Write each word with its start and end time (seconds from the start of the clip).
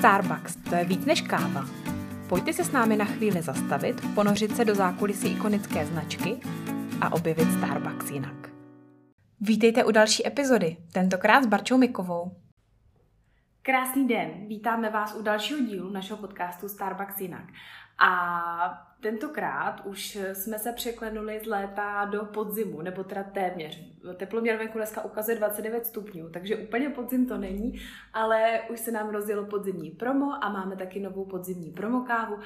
Starbucks, 0.00 0.56
to 0.56 0.74
je 0.74 0.84
víc 0.84 1.04
než 1.04 1.20
káva. 1.20 1.64
Pojďte 2.28 2.52
se 2.52 2.64
s 2.64 2.72
námi 2.72 2.96
na 2.96 3.04
chvíli 3.04 3.42
zastavit, 3.42 4.14
ponořit 4.14 4.56
se 4.56 4.64
do 4.64 4.74
zákulisí 4.74 5.28
ikonické 5.28 5.86
značky 5.86 6.40
a 7.00 7.12
objevit 7.12 7.52
Starbucks 7.52 8.10
jinak. 8.10 8.50
Vítejte 9.40 9.84
u 9.84 9.90
další 9.90 10.26
epizody, 10.26 10.76
tentokrát 10.92 11.44
s 11.44 11.46
Barčou 11.46 11.78
Mikovou. 11.78 12.36
Krásný 13.62 14.08
den, 14.08 14.30
vítáme 14.48 14.90
vás 14.90 15.14
u 15.14 15.22
dalšího 15.22 15.60
dílu 15.60 15.90
našeho 15.90 16.18
podcastu 16.18 16.68
Starbucks 16.68 17.20
jinak. 17.20 17.44
A 17.98 18.89
tentokrát 19.00 19.80
už 19.84 20.18
jsme 20.32 20.58
se 20.58 20.72
překlenuli 20.72 21.40
z 21.44 21.46
léta 21.46 22.04
do 22.04 22.24
podzimu, 22.24 22.82
nebo 22.82 23.04
teda 23.04 23.22
téměř. 23.22 23.90
Teploměr 24.16 24.56
venku 24.56 24.78
dneska 24.78 25.04
ukazuje 25.04 25.36
29 25.36 25.86
stupňů, 25.86 26.30
takže 26.30 26.56
úplně 26.56 26.88
podzim 26.88 27.26
to 27.26 27.38
není, 27.38 27.80
ale 28.12 28.60
už 28.70 28.80
se 28.80 28.90
nám 28.90 29.10
rozjelo 29.10 29.44
podzimní 29.44 29.90
promo 29.90 30.44
a 30.44 30.48
máme 30.48 30.76
taky 30.76 31.00
novou 31.00 31.24
podzimní 31.24 31.70
promokávu, 31.70 32.38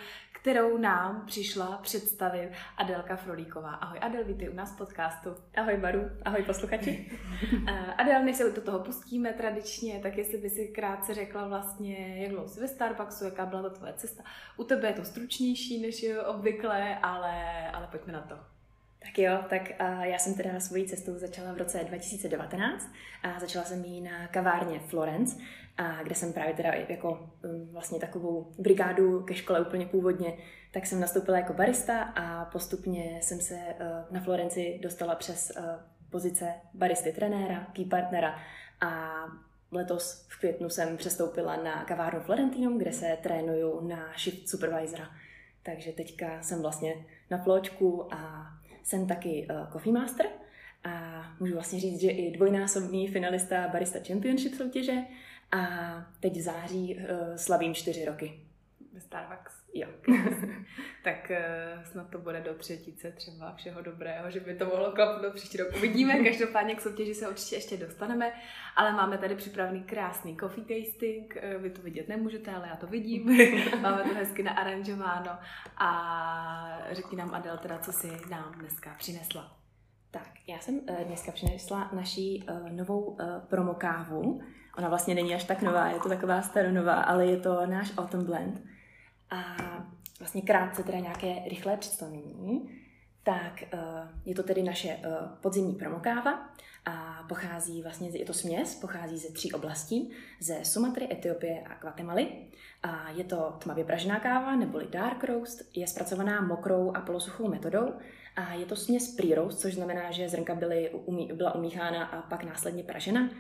kterou 0.44 0.78
nám 0.78 1.22
přišla 1.26 1.78
představit 1.82 2.50
Adelka 2.76 3.16
Frolíková. 3.16 3.74
Ahoj 3.74 3.98
Adel, 4.02 4.24
vítej 4.24 4.50
u 4.50 4.54
nás 4.54 4.72
v 4.72 4.78
podcastu. 4.78 5.30
Ahoj 5.56 5.76
Baru, 5.76 6.00
ahoj 6.24 6.42
posluchači. 6.42 7.10
Eh, 7.68 7.94
Adel, 7.98 8.22
než 8.24 8.36
se 8.36 8.50
do 8.50 8.60
toho 8.60 8.78
pustíme 8.78 9.32
tradičně, 9.32 10.00
tak 10.02 10.16
jestli 10.16 10.38
by 10.38 10.50
si 10.50 10.68
krátce 10.68 11.14
řekla 11.14 11.48
vlastně, 11.48 12.22
jak 12.22 12.30
dlouho 12.30 12.48
jsi 12.48 12.60
ve 12.60 12.68
Starbucksu, 12.68 13.24
jaká 13.24 13.46
byla 13.46 13.62
to 13.62 13.70
tvoje 13.70 13.92
cesta. 13.96 14.22
U 14.56 14.64
tebe 14.64 14.88
je 14.88 14.94
to 14.94 15.04
stručnější 15.04 15.82
než 15.82 16.02
je 16.02 16.22
obvykle, 16.44 16.98
ale, 17.02 17.70
ale 17.70 17.86
pojďme 17.86 18.12
na 18.12 18.20
to. 18.20 18.34
Tak 18.98 19.18
jo, 19.18 19.38
tak 19.48 19.62
já 20.02 20.18
jsem 20.18 20.34
teda 20.34 20.60
svoji 20.60 20.88
cestu 20.88 21.18
začala 21.18 21.52
v 21.52 21.58
roce 21.58 21.84
2019 21.84 22.90
a 23.22 23.40
začala 23.40 23.64
jsem 23.64 23.84
ji 23.84 24.00
na 24.00 24.26
kavárně 24.26 24.80
Florence, 24.80 25.36
a 25.76 26.02
kde 26.02 26.14
jsem 26.14 26.32
právě 26.32 26.54
teda 26.54 26.72
jako 26.88 27.10
um, 27.10 27.68
vlastně 27.72 27.98
takovou 27.98 28.52
brigádu 28.58 29.22
ke 29.22 29.34
škole 29.34 29.60
úplně 29.60 29.86
původně, 29.86 30.36
tak 30.72 30.86
jsem 30.86 31.00
nastoupila 31.00 31.38
jako 31.38 31.52
barista 31.52 32.02
a 32.02 32.44
postupně 32.44 33.18
jsem 33.22 33.40
se 33.40 33.54
uh, 33.54 34.14
na 34.14 34.20
Florenci 34.20 34.78
dostala 34.82 35.14
přes 35.14 35.52
uh, 35.58 35.64
pozice 36.10 36.54
baristy 36.74 37.12
trenéra, 37.12 37.66
key 37.72 37.84
partnera 37.84 38.38
a 38.80 39.20
letos 39.72 40.26
v 40.28 40.40
květnu 40.40 40.70
jsem 40.70 40.96
přestoupila 40.96 41.56
na 41.56 41.84
kavárnu 41.84 42.20
Florentinum, 42.20 42.78
kde 42.78 42.92
se 42.92 43.18
trénuju 43.22 43.88
na 43.88 44.12
shift 44.18 44.48
supervisora. 44.48 45.10
Takže 45.64 45.92
teďka 45.92 46.42
jsem 46.42 46.62
vlastně 46.62 47.06
na 47.30 47.38
fločku 47.38 48.14
a 48.14 48.46
jsem 48.82 49.06
taky 49.06 49.46
uh, 49.50 49.72
coffee 49.72 49.92
master 49.92 50.26
a 50.84 51.22
můžu 51.40 51.54
vlastně 51.54 51.80
říct, 51.80 52.00
že 52.00 52.10
i 52.10 52.30
dvojnásobný 52.30 53.08
finalista 53.08 53.68
Barista 53.68 53.98
Championship 54.06 54.54
soutěže 54.54 54.96
a 55.52 55.66
teď 56.20 56.36
v 56.36 56.40
září 56.40 56.96
uh, 56.96 57.36
slavím 57.36 57.74
čtyři 57.74 58.04
roky. 58.04 58.40
Starbucks. 58.98 59.63
Jo. 59.74 59.88
tak 61.04 61.30
uh, 61.30 61.82
snad 61.84 62.10
to 62.10 62.18
bude 62.18 62.40
do 62.40 62.54
třetice 62.54 63.12
třeba 63.12 63.54
všeho 63.54 63.82
dobrého, 63.82 64.30
že 64.30 64.40
by 64.40 64.54
to 64.54 64.64
mohlo 64.64 64.92
klapnout 64.92 65.34
příští 65.34 65.58
rok. 65.58 65.68
Uvidíme, 65.76 66.14
každopádně 66.24 66.74
k 66.74 66.80
soutěži 66.80 67.14
se 67.14 67.28
určitě 67.28 67.56
ještě 67.56 67.76
dostaneme, 67.76 68.32
ale 68.76 68.92
máme 68.92 69.18
tady 69.18 69.34
připravený 69.34 69.82
krásný 69.82 70.36
coffee 70.36 70.64
tasting, 70.64 71.36
uh, 71.56 71.62
vy 71.62 71.70
to 71.70 71.82
vidět 71.82 72.08
nemůžete, 72.08 72.50
ale 72.50 72.68
já 72.68 72.76
to 72.76 72.86
vidím. 72.86 73.38
máme 73.80 74.02
to 74.02 74.14
hezky 74.14 74.42
naaranžováno 74.42 75.30
a 75.76 76.78
řekni 76.92 77.18
nám 77.18 77.34
Adel 77.34 77.58
teda, 77.58 77.78
co 77.78 77.92
si 77.92 78.08
nám 78.30 78.54
dneska 78.58 78.94
přinesla. 78.98 79.56
Tak, 80.10 80.28
já 80.46 80.58
jsem 80.58 80.74
uh, 80.74 80.96
dneska 81.06 81.32
přinesla 81.32 81.90
naší 81.92 82.46
novou 82.70 83.16
promokávu. 83.48 84.42
Ona 84.78 84.88
vlastně 84.88 85.14
není 85.14 85.34
až 85.34 85.44
tak 85.44 85.62
nová, 85.62 85.86
je 85.86 86.00
to 86.00 86.08
taková 86.08 86.42
staronová, 86.42 86.94
ale 86.94 87.26
je 87.26 87.36
to 87.36 87.66
náš 87.66 87.92
Autumn 87.98 88.24
Blend. 88.24 88.73
A 89.34 89.56
vlastně 90.18 90.42
krátce 90.42 90.82
teda 90.82 90.98
nějaké 90.98 91.34
rychlé 91.48 91.76
představení. 91.76 92.70
Tak 93.22 93.64
je 94.24 94.34
to 94.34 94.42
tedy 94.42 94.62
naše 94.62 94.98
podzimní 95.40 95.74
promokáva 95.74 96.48
a 96.84 97.24
pochází 97.28 97.82
vlastně, 97.82 98.08
je 98.08 98.24
to 98.24 98.32
směs, 98.32 98.74
pochází 98.74 99.18
ze 99.18 99.32
tří 99.32 99.52
oblastí, 99.52 100.10
ze 100.40 100.64
Sumatry, 100.64 101.08
Etiopie 101.12 101.62
a 101.62 101.74
Guatemaly. 101.80 102.28
A 102.82 103.10
je 103.10 103.24
to 103.24 103.56
tmavě 103.58 103.84
pražená 103.84 104.20
káva, 104.20 104.56
neboli 104.56 104.86
dark 104.90 105.24
roast, 105.24 105.62
je 105.74 105.86
zpracovaná 105.86 106.40
mokrou 106.40 106.92
a 106.96 107.00
polosuchou 107.00 107.48
metodou 107.48 107.92
a 108.36 108.54
je 108.54 108.66
to 108.66 108.76
směs 108.76 109.16
pre-roast, 109.16 109.60
což 109.60 109.74
znamená, 109.74 110.10
že 110.10 110.28
zrnka 110.28 110.54
byly, 110.54 110.90
umí, 110.90 111.30
byla 111.34 111.54
umíchána 111.54 112.04
a 112.04 112.22
pak 112.22 112.44
následně 112.44 112.82
pražena. 112.82 113.30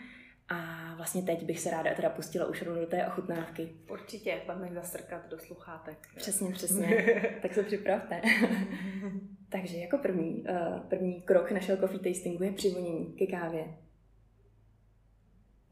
A 0.48 0.94
vlastně 0.96 1.22
teď 1.22 1.44
bych 1.44 1.60
se 1.60 1.70
ráda 1.70 1.94
teda 1.94 2.10
pustila 2.10 2.46
už 2.46 2.62
rovnou 2.62 2.80
do 2.80 2.86
té 2.86 3.06
ochutnávky. 3.06 3.74
Určitě, 3.90 4.42
pak 4.46 4.72
zastrkat 4.72 5.28
do 5.28 5.38
sluchátek. 5.38 5.98
Přesně, 6.16 6.50
přesně. 6.52 7.22
tak 7.42 7.54
se 7.54 7.62
připravte. 7.62 8.22
Takže 9.48 9.78
jako 9.78 9.98
první, 9.98 10.44
uh, 10.48 10.80
první 10.80 11.22
krok 11.22 11.50
našeho 11.50 11.78
coffee 11.78 12.12
tastingu 12.12 12.44
je 12.44 12.52
přivonění 12.52 13.12
ke 13.12 13.26
kávě. 13.26 13.78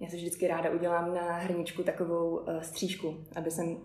Já 0.00 0.08
se 0.08 0.16
vždycky 0.16 0.48
ráda 0.48 0.70
udělám 0.70 1.14
na 1.14 1.38
hrničku 1.38 1.82
takovou 1.82 2.36
uh, 2.36 2.60
střížku, 2.60 3.24
aby 3.36 3.50
jsem 3.50 3.76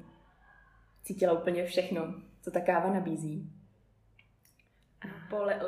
cítila 1.04 1.40
úplně 1.40 1.66
všechno, 1.66 2.14
co 2.42 2.52
ta 2.52 2.62
káva 2.62 2.94
nabízí. 2.94 3.57
Po, 5.30 5.44
le, 5.44 5.60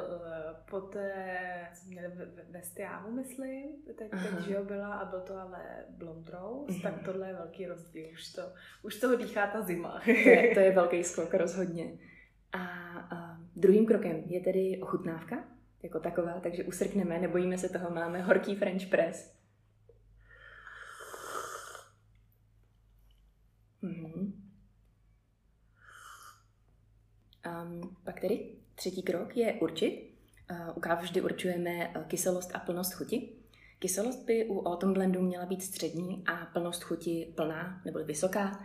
po 0.69 0.81
té, 0.81 1.69
co 1.73 1.89
měli 1.89 2.07
ve 2.49 2.61
Stiavu, 2.61 3.11
myslím, 3.11 3.63
teď, 3.85 4.09
teď 4.09 4.45
že 4.45 4.53
jo, 4.53 4.65
byla 4.65 4.93
a 4.95 5.05
byl 5.05 5.21
to 5.21 5.37
ale 5.37 5.85
blond 5.89 6.29
rose, 6.29 6.73
mm-hmm. 6.73 6.81
tak 6.81 6.95
mhm. 6.95 7.05
tohle 7.05 7.27
je 7.27 7.33
velký 7.33 7.65
rozdíl, 7.65 8.09
už 8.11 8.33
to, 8.33 8.41
už 8.83 8.99
toho 8.99 9.15
dýchá 9.15 9.47
ta 9.47 9.61
zima. 9.61 10.01
to, 10.05 10.11
je, 10.11 10.53
to 10.53 10.59
je 10.59 10.71
velký 10.71 11.03
skok, 11.03 11.33
rozhodně. 11.33 11.97
A, 12.51 12.65
a 12.99 13.37
druhým 13.55 13.85
krokem 13.85 14.23
je 14.25 14.41
tedy 14.41 14.79
ochutnávka, 14.81 15.43
jako 15.83 15.99
taková, 15.99 16.39
takže 16.39 16.63
usrkneme, 16.63 17.19
nebojíme 17.19 17.57
se 17.57 17.69
toho, 17.69 17.89
máme 17.89 18.21
horký 18.21 18.55
French 18.55 18.89
press. 18.89 19.39
Mm-hmm. 23.83 24.33
Um, 27.45 27.95
pak 28.03 28.19
tedy 28.19 28.58
Třetí 28.79 29.03
krok 29.03 29.37
je 29.37 29.53
určit. 29.53 30.09
U 30.75 30.79
kávy 30.79 31.03
vždy 31.03 31.21
určujeme 31.21 31.69
eh, 31.69 32.03
kyselost 32.07 32.55
a 32.55 32.59
plnost 32.59 32.93
chuti. 32.93 33.29
Kyselost 33.79 34.25
by 34.25 34.45
u 34.45 34.63
autumn 34.63 34.93
blendu 34.93 35.21
měla 35.21 35.45
být 35.45 35.63
střední 35.63 36.23
a 36.27 36.45
plnost 36.45 36.83
chuti 36.83 37.33
plná 37.35 37.81
nebo 37.85 37.99
vysoká. 37.99 38.59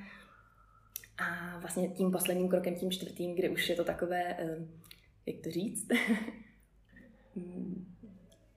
A 1.18 1.58
vlastně 1.58 1.88
tím 1.88 2.10
posledním 2.10 2.48
krokem, 2.48 2.74
tím 2.74 2.90
čtvrtým, 2.90 3.34
kde 3.34 3.50
už 3.50 3.68
je 3.68 3.76
to 3.76 3.84
takové, 3.84 4.36
eh, 4.38 4.58
jak 5.26 5.36
to 5.44 5.50
říct, 5.50 5.88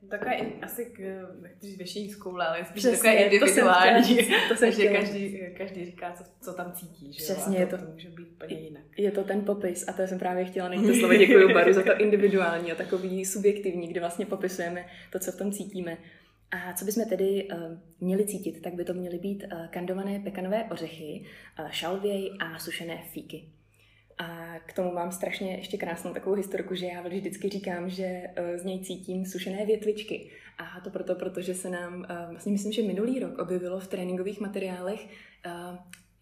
Taková 0.10 0.32
in, 0.32 0.54
asi, 0.62 0.86
k, 0.86 1.00
nechci 1.42 1.68
říct 1.68 1.78
věšení 1.78 2.10
z 2.10 2.16
koule, 2.16 2.48
ale 2.48 2.66
spíš 2.66 2.84
Přesně, 2.84 2.98
takové 2.98 3.14
individuální. 3.14 4.18
To 4.18 4.24
jsem, 4.24 4.34
to 4.50 4.56
jsem 4.56 4.72
že 4.72 4.88
každý, 4.88 5.40
každý 5.58 5.86
říká, 5.86 6.14
co, 6.18 6.24
co 6.42 6.54
tam 6.54 6.72
cítí. 6.72 7.14
Že 7.14 7.24
Přesně, 7.24 7.58
je 7.58 7.66
to, 7.66 7.78
to, 7.78 7.84
může 7.92 8.10
být 8.10 8.28
úplně 8.32 8.60
jinak. 8.60 8.84
Je 8.98 9.12
to 9.12 9.24
ten 9.24 9.42
popis 9.46 9.88
a 9.88 9.94
to 9.94 10.08
jsem 10.08 10.20
právě 10.20 10.46
chtěla 10.46 10.70
najít 10.70 10.88
to 10.88 10.94
slovo. 11.00 11.14
Děkuji 11.14 11.54
Baru 11.54 11.74
za 11.74 11.84
to 11.84 11.98
individuální 11.98 12.72
a 12.72 12.76
takový 12.76 13.26
subjektivní, 13.26 13.88
kde 13.88 14.00
vlastně 14.00 14.26
popisujeme 14.26 14.86
to, 15.12 15.20
co 15.20 15.32
v 15.32 15.38
tom 15.38 15.52
cítíme. 15.52 15.98
A 16.52 16.74
co 16.74 16.86
bychom 16.86 17.06
tedy 17.06 17.48
uh, 17.54 17.78
měli 18.00 18.26
cítit, 18.26 18.62
tak 18.62 18.74
by 18.74 18.86
to 18.86 18.94
měly 18.94 19.18
být 19.18 19.44
uh, 19.44 19.68
kandované 19.68 20.20
pekanové 20.20 20.64
ořechy, 20.72 21.26
uh, 21.60 21.70
šalvěj 21.70 22.32
a 22.40 22.60
sušené 22.60 23.04
fíky. 23.14 23.44
A 24.18 24.60
k 24.66 24.74
tomu 24.74 24.94
mám 24.94 25.12
strašně 25.12 25.56
ještě 25.56 25.78
krásnou 25.78 26.14
takovou 26.14 26.36
historku, 26.36 26.76
že 26.76 26.86
já 26.86 27.02
vždycky 27.02 27.50
říkám, 27.50 27.90
že 27.90 28.04
eh, 28.04 28.58
z 28.58 28.64
něj 28.64 28.80
cítím 28.80 29.26
sušené 29.26 29.66
větvičky. 29.66 30.32
A 30.58 30.80
to 30.84 30.90
proto, 30.90 31.16
protože 31.16 31.54
se 31.54 31.70
nám, 31.70 32.06
eh, 32.10 32.28
vlastně 32.30 32.52
myslím, 32.52 32.72
že 32.72 32.82
minulý 32.82 33.20
rok 33.20 33.38
objevilo 33.38 33.80
v 33.80 33.88
tréninkových 33.88 34.40
materiálech 34.40 35.08
eh, 35.46 35.50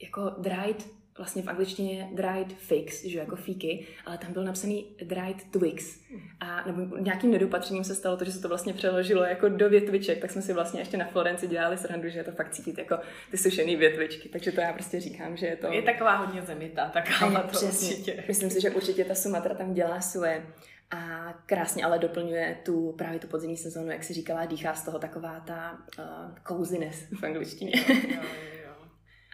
jako 0.02 0.22
dried 0.38 0.88
vlastně 1.18 1.42
v 1.42 1.48
angličtině 1.48 2.10
dried 2.14 2.54
figs, 2.54 3.04
že 3.04 3.20
jako 3.20 3.36
fíky, 3.36 3.88
ale 4.06 4.18
tam 4.18 4.34
byl 4.34 4.44
napsaný 4.44 4.86
dried 5.04 5.38
twigs. 5.52 6.00
A 6.40 6.64
nebo 6.66 6.98
nějakým 6.98 7.32
nedopatřením 7.32 7.84
se 7.84 7.96
stalo 7.96 8.18
to, 8.18 8.26
že 8.26 8.32
se 8.32 8.42
to 8.42 8.48
vlastně 8.48 8.74
přeložilo 8.74 9.24
jako 9.24 9.50
do 9.50 9.70
větviček, 9.70 10.22
tak 10.22 10.32
jsme 10.32 10.42
si 10.42 10.54
vlastně 10.54 10.82
ještě 10.82 10.98
na 10.98 11.06
Florenci 11.06 11.48
dělali 11.48 11.78
srandu, 11.78 12.10
že 12.10 12.20
je 12.20 12.24
to 12.24 12.32
fakt 12.32 12.50
cítit 12.50 12.78
jako 12.78 12.98
ty 13.32 13.38
sušené 13.38 13.76
větvičky. 13.76 14.30
Takže 14.30 14.52
to 14.52 14.62
já 14.62 14.74
prostě 14.74 15.00
říkám, 15.00 15.38
že 15.38 15.46
je 15.46 15.56
to... 15.56 15.68
Je 15.68 15.82
taková 15.82 16.16
hodně 16.16 16.42
zemitá, 16.42 16.90
taková 16.90 17.42
to 17.42 17.48
přesně. 17.48 17.90
určitě. 17.90 18.24
Myslím 18.28 18.50
si, 18.50 18.62
že 18.62 18.70
určitě 18.70 19.06
ta 19.06 19.16
Sumatra 19.16 19.56
tam 19.56 19.74
dělá 19.74 20.02
svoje 20.02 20.46
a 20.92 21.34
krásně 21.46 21.86
ale 21.86 22.00
doplňuje 22.00 22.58
tu 22.66 22.92
právě 22.92 23.20
tu 23.20 23.28
podzimní 23.28 23.58
sezónu, 23.58 23.92
jak 23.92 24.04
si 24.04 24.14
říkala, 24.14 24.46
dýchá 24.46 24.74
z 24.74 24.86
toho 24.86 25.00
taková 25.00 25.40
ta 25.40 25.78
uh, 26.00 26.06
coziness 26.48 27.10
v 27.20 27.24
angličtině. 27.24 27.72
Jo, 27.76 27.96
jo, 28.14 28.60
jo. 28.66 28.74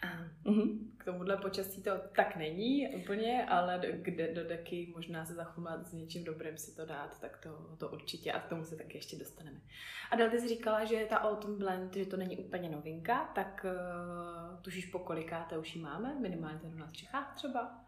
a, 0.04 0.08
uh-huh 0.50 0.91
tomuhle 1.12 1.38
počasí 1.38 1.84
to 1.84 1.92
tak 2.16 2.36
není 2.36 2.88
úplně, 2.96 3.46
ale 3.46 3.82
kde 3.92 4.34
do 4.34 4.44
deky 4.44 4.94
možná 4.96 5.26
se 5.26 5.34
zachovat 5.34 5.88
s 5.88 5.94
něčím 5.94 6.24
dobrým 6.24 6.58
si 6.58 6.76
to 6.76 6.86
dát, 6.86 7.20
tak 7.22 7.38
to, 7.38 7.76
to 7.78 7.90
určitě 7.90 8.32
a 8.32 8.40
k 8.40 8.48
tomu 8.48 8.64
se 8.64 8.76
taky 8.76 8.98
ještě 8.98 9.18
dostaneme. 9.18 9.60
A 10.12 10.16
dál 10.16 10.30
ty 10.30 10.40
jsi 10.40 10.48
říkala, 10.48 10.86
že 10.86 11.06
ta 11.10 11.22
Autumn 11.22 11.58
Blend, 11.58 11.96
že 11.96 12.06
to 12.06 12.18
není 12.18 12.38
úplně 12.38 12.70
novinka, 12.70 13.32
tak 13.36 13.66
uh, 13.66 14.60
tušíš 14.62 14.86
po 14.86 15.00
kolikáté 15.00 15.58
už 15.58 15.76
ji 15.76 15.82
máme, 15.82 16.16
minimálně 16.20 16.60
tady 16.60 16.76
na 16.76 16.92
Čechách 16.92 17.36
třeba? 17.36 17.81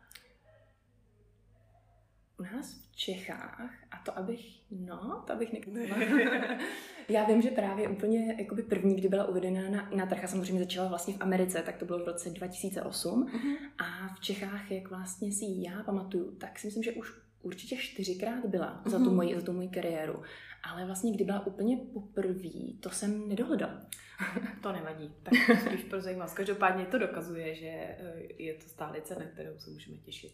U 2.43 2.55
nás 2.55 2.73
v 2.73 2.95
Čechách, 2.95 3.73
a 3.91 3.97
to 4.05 4.17
abych, 4.17 4.61
no, 4.71 5.23
to 5.27 5.33
abych 5.33 5.53
neknula. 5.53 5.97
Já 7.09 7.23
vím, 7.23 7.41
že 7.41 7.49
právě 7.49 7.89
úplně 7.89 8.35
jakoby 8.39 8.63
první, 8.63 8.95
kdy 8.95 9.09
byla 9.09 9.25
uvedená 9.25 9.69
na, 9.69 9.89
na 9.95 10.05
trh, 10.05 10.23
a 10.23 10.27
samozřejmě 10.27 10.59
začala 10.63 10.87
vlastně 10.87 11.13
v 11.13 11.21
Americe, 11.21 11.61
tak 11.61 11.77
to 11.77 11.85
bylo 11.85 11.99
v 11.99 12.07
roce 12.07 12.29
2008. 12.29 13.23
Uh-huh. 13.23 13.57
A 13.77 14.15
v 14.15 14.19
Čechách, 14.19 14.71
jak 14.71 14.89
vlastně 14.89 15.31
si 15.31 15.45
já 15.45 15.83
pamatuju, 15.83 16.31
tak 16.31 16.59
si 16.59 16.67
myslím, 16.67 16.83
že 16.83 16.91
už 16.91 17.13
určitě 17.41 17.77
čtyřikrát 17.77 18.45
byla 18.45 18.83
uh-huh. 18.83 18.89
za, 18.89 18.97
tu 18.97 19.03
mhm. 19.03 19.15
moji, 19.15 19.35
za 19.35 19.41
tu 19.41 19.53
moji 19.53 19.69
kariéru. 19.69 20.23
Ale 20.63 20.85
vlastně, 20.85 21.13
kdy 21.13 21.23
byla 21.23 21.47
úplně 21.47 21.77
poprvé, 21.77 22.49
to 22.79 22.89
jsem 22.89 23.29
nedohledala. 23.29 23.85
to 24.61 24.71
nevadí, 24.71 25.13
tak 25.23 25.33
spíš 25.67 25.83
pro 25.83 26.01
zajímavost. 26.01 26.33
Každopádně 26.33 26.85
to 26.85 26.97
dokazuje, 26.97 27.55
že 27.55 27.67
eh, 27.67 27.97
je 28.37 28.53
to 28.53 28.69
stále 28.69 29.01
cena, 29.01 29.25
kterou 29.25 29.59
se 29.59 29.69
můžeme 29.69 29.97
těšit 29.97 30.33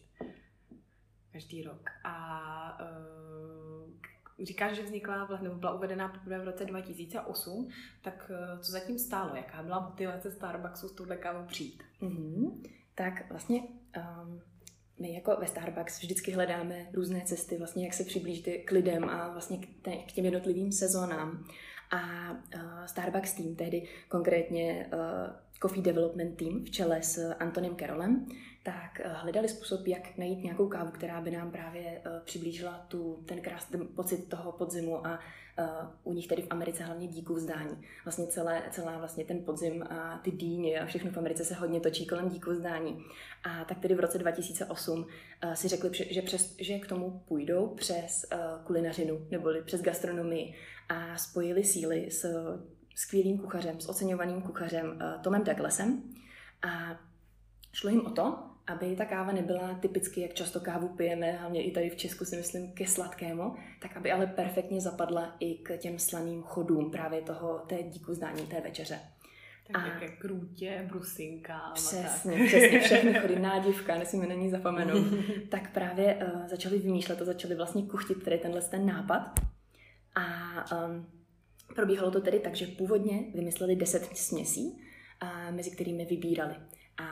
každý 1.31 1.63
rok. 1.63 1.89
A 2.03 2.79
uh, 2.81 4.45
říkáš, 4.45 4.75
že 4.75 4.83
vznikla, 4.83 5.27
nebo 5.41 5.55
byla 5.55 5.73
uvedená 5.73 6.07
poprvé 6.07 6.39
v 6.39 6.43
roce 6.43 6.65
2008, 6.65 7.69
tak 8.01 8.31
uh, 8.31 8.61
co 8.61 8.71
zatím 8.71 8.99
stálo? 8.99 9.35
Jaká 9.35 9.63
byla 9.63 9.79
motivace 9.79 10.31
Starbucksu 10.31 10.87
s 10.87 10.95
touhle 10.95 11.17
kávou 11.17 11.47
přijít? 11.47 11.83
Mm-hmm. 12.01 12.61
Tak 12.95 13.31
vlastně 13.31 13.61
um, 13.61 14.41
my 14.99 15.13
jako 15.13 15.37
ve 15.39 15.47
Starbucks 15.47 15.99
vždycky 15.99 16.31
hledáme 16.31 16.87
různé 16.93 17.21
cesty, 17.21 17.57
vlastně 17.57 17.85
jak 17.85 17.93
se 17.93 18.03
přiblížit 18.03 18.65
k 18.65 18.71
lidem 18.71 19.09
a 19.09 19.29
vlastně 19.31 19.57
k 20.07 20.11
těm 20.11 20.25
jednotlivým 20.25 20.71
sezónám. 20.71 21.45
A 21.91 22.31
uh, 22.31 22.85
Starbucks 22.85 23.33
tým, 23.33 23.55
tehdy 23.55 23.87
konkrétně 24.09 24.89
uh, 24.93 24.99
Coffee 25.61 25.83
Development 25.83 26.37
Team 26.37 26.63
v 26.63 26.69
čele 26.69 27.03
s 27.03 27.33
Antonem 27.39 27.75
Carolem, 27.75 28.25
tak 28.63 28.99
eh, 28.99 29.09
hledali 29.13 29.49
způsob, 29.49 29.87
jak 29.87 30.17
najít 30.17 30.43
nějakou 30.43 30.67
kávu, 30.67 30.91
která 30.91 31.21
by 31.21 31.31
nám 31.31 31.51
právě 31.51 32.01
uh, 32.05 32.11
přiblížila 32.25 32.85
tu, 32.87 33.23
ten 33.25 33.41
krásný 33.41 33.87
pocit 33.87 34.29
toho 34.29 34.51
podzimu 34.51 35.07
a 35.07 35.19
u 36.03 36.13
nich 36.13 36.27
tedy 36.27 36.41
v 36.41 36.47
Americe 36.49 36.83
hlavně 36.83 37.07
díku 37.07 37.33
vzdání. 37.33 37.77
Vlastně 38.05 38.27
celé, 38.27 38.63
celá 38.71 38.97
vlastně 38.97 39.25
ten 39.25 39.43
podzim 39.45 39.83
a 39.83 40.19
ty 40.23 40.31
dýně 40.31 40.79
a 40.79 40.85
všechno 40.85 41.11
v 41.11 41.17
Americe 41.17 41.45
se 41.45 41.53
hodně 41.53 41.79
točí 41.79 42.05
kolem 42.05 42.29
díku 42.29 42.51
vzdání. 42.51 43.05
A 43.43 43.65
tak 43.65 43.79
tedy 43.79 43.95
v 43.95 43.99
roce 43.99 44.17
2008 44.17 44.99
uh, 44.99 45.53
si 45.53 45.67
řekli, 45.67 45.89
že, 45.93 46.21
přes, 46.21 46.55
že 46.59 46.79
k 46.79 46.87
tomu 46.87 47.23
půjdou 47.27 47.67
přes 47.67 48.25
kulinařinu 48.63 49.27
neboli 49.31 49.61
přes 49.61 49.81
gastronomii 49.81 50.55
a 50.89 51.17
spojili 51.17 51.63
síly 51.63 52.11
s 52.11 52.25
skvělým 52.95 53.37
kuchařem, 53.37 53.79
s 53.79 53.89
oceňovaným 53.89 54.41
kuchařem 54.41 54.85
uh, 54.85 55.21
Tomem 55.21 55.43
Douglasem. 55.43 56.03
A 56.61 56.99
šlo 57.73 57.89
jim 57.89 58.05
o 58.05 58.09
to, 58.09 58.49
aby 58.67 58.95
ta 58.95 59.05
káva 59.05 59.31
nebyla 59.31 59.73
typicky, 59.73 60.21
jak 60.21 60.33
často 60.33 60.59
kávu 60.59 60.87
pijeme, 60.87 61.31
hlavně 61.31 61.63
i 61.63 61.71
tady 61.71 61.89
v 61.89 61.95
Česku 61.95 62.25
si 62.25 62.35
myslím 62.35 62.71
ke 62.71 62.87
sladkému, 62.87 63.55
tak 63.79 63.97
aby 63.97 64.11
ale 64.11 64.27
perfektně 64.27 64.81
zapadla 64.81 65.35
i 65.39 65.55
k 65.55 65.77
těm 65.77 65.99
slaným 65.99 66.43
chodům 66.43 66.91
právě 66.91 67.21
toho, 67.21 67.59
té 67.59 67.83
díku 67.83 68.13
zdání 68.13 68.47
té 68.47 68.61
večeře. 68.61 68.99
Tak 69.67 69.83
a 69.83 69.87
jaké 69.87 70.07
krůtě, 70.07 70.85
brusinka. 70.89 71.71
Přesně, 71.73 72.37
tak. 72.37 72.47
přesně, 72.47 72.79
všechny 72.79 73.13
chody, 73.13 73.39
nádivka, 73.39 73.97
nesmíme 73.97 74.27
na 74.27 74.35
ní 74.35 74.49
zapomenout. 74.49 75.05
tak 75.49 75.73
právě 75.73 76.15
uh, 76.15 76.47
začali 76.47 76.79
vymýšlet 76.79 77.21
a 77.21 77.25
začali 77.25 77.55
vlastně 77.55 77.83
kuchtit 77.83 78.23
tady 78.23 78.37
tenhle 78.37 78.61
ten 78.61 78.85
nápad. 78.85 79.39
A 80.15 80.25
um, 80.85 81.07
probíhalo 81.75 82.11
to 82.11 82.21
tedy 82.21 82.39
tak, 82.39 82.55
že 82.55 82.67
původně 82.67 83.23
vymysleli 83.35 83.75
10 83.75 84.17
směsí, 84.17 84.81
mezi 85.51 85.71
kterými 85.71 86.05
vybírali. 86.05 86.55
A 86.97 87.03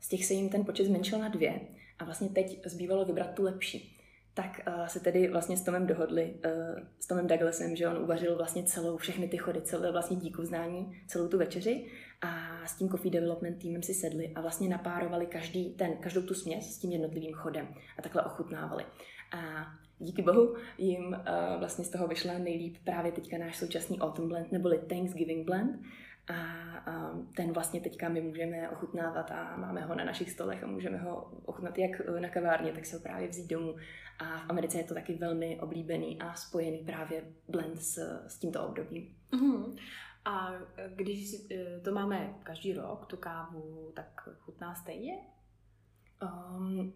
z 0.00 0.08
těch 0.08 0.24
se 0.24 0.34
jim 0.34 0.48
ten 0.48 0.64
počet 0.64 0.84
zmenšil 0.84 1.18
na 1.18 1.28
dvě 1.28 1.60
a 1.98 2.04
vlastně 2.04 2.28
teď 2.28 2.60
zbývalo 2.66 3.04
vybrat 3.04 3.34
tu 3.34 3.42
lepší. 3.42 3.98
Tak 4.34 4.60
se 4.86 5.00
tedy 5.00 5.28
vlastně 5.28 5.56
s 5.56 5.62
Tomem 5.62 5.86
dohodli, 5.86 6.34
uh, 6.44 6.82
s 7.00 7.06
Tomem 7.06 7.26
Douglasem, 7.26 7.76
že 7.76 7.88
on 7.88 8.02
uvařil 8.02 8.36
vlastně 8.36 8.62
celou, 8.62 8.96
všechny 8.96 9.28
ty 9.28 9.36
chody, 9.36 9.62
celé 9.62 9.92
vlastně 9.92 10.16
díku 10.16 10.44
znání, 10.44 11.02
celou 11.06 11.28
tu 11.28 11.38
večeři 11.38 11.86
a 12.22 12.60
s 12.66 12.76
tím 12.76 12.88
coffee 12.88 13.10
development 13.10 13.58
týmem 13.58 13.82
si 13.82 13.94
sedli 13.94 14.32
a 14.34 14.40
vlastně 14.40 14.68
napárovali 14.68 15.26
každý 15.26 15.70
ten, 15.74 15.96
každou 15.96 16.22
tu 16.22 16.34
směs 16.34 16.74
s 16.74 16.78
tím 16.78 16.92
jednotlivým 16.92 17.32
chodem 17.32 17.68
a 17.98 18.02
takhle 18.02 18.22
ochutnávali. 18.22 18.84
A 19.32 19.66
díky 19.98 20.22
bohu 20.22 20.56
jim 20.78 21.06
uh, 21.06 21.14
vlastně 21.58 21.84
z 21.84 21.90
toho 21.90 22.08
vyšla 22.08 22.38
nejlíp 22.38 22.76
právě 22.84 23.12
teďka 23.12 23.38
náš 23.38 23.56
současný 23.56 24.00
autumn 24.00 24.28
blend, 24.28 24.52
neboli 24.52 24.78
Thanksgiving 24.78 25.46
blend, 25.46 25.80
a, 26.28 26.34
a 26.86 27.10
ten 27.36 27.52
vlastně 27.52 27.80
teďka 27.80 28.08
my 28.08 28.20
můžeme 28.20 28.70
ochutnávat 28.70 29.30
a 29.30 29.56
máme 29.56 29.80
ho 29.80 29.94
na 29.94 30.04
našich 30.04 30.30
stolech 30.30 30.64
a 30.64 30.66
můžeme 30.66 30.98
ho 30.98 31.32
ochutnat 31.44 31.78
jak 31.78 31.90
na 32.20 32.28
kavárně, 32.28 32.72
tak 32.72 32.86
se 32.86 32.96
ho 32.96 33.02
právě 33.02 33.28
vzít 33.28 33.50
domů. 33.50 33.76
A 34.18 34.38
v 34.38 34.50
Americe 34.50 34.78
je 34.78 34.84
to 34.84 34.94
taky 34.94 35.14
velmi 35.14 35.60
oblíbený 35.60 36.20
a 36.20 36.34
spojený 36.34 36.78
právě 36.78 37.24
blend 37.48 37.82
s, 37.82 37.98
s 38.26 38.38
tímto 38.38 38.66
obdobím. 38.66 39.14
Mm-hmm. 39.32 39.76
A 40.24 40.52
když 40.96 41.34
e, 41.50 41.80
to 41.80 41.92
máme 41.92 42.34
každý 42.42 42.72
rok, 42.72 43.06
tu 43.06 43.16
kávu, 43.16 43.92
tak 43.94 44.28
chutná 44.40 44.74
stejně? 44.74 45.12
Um, 46.22 46.92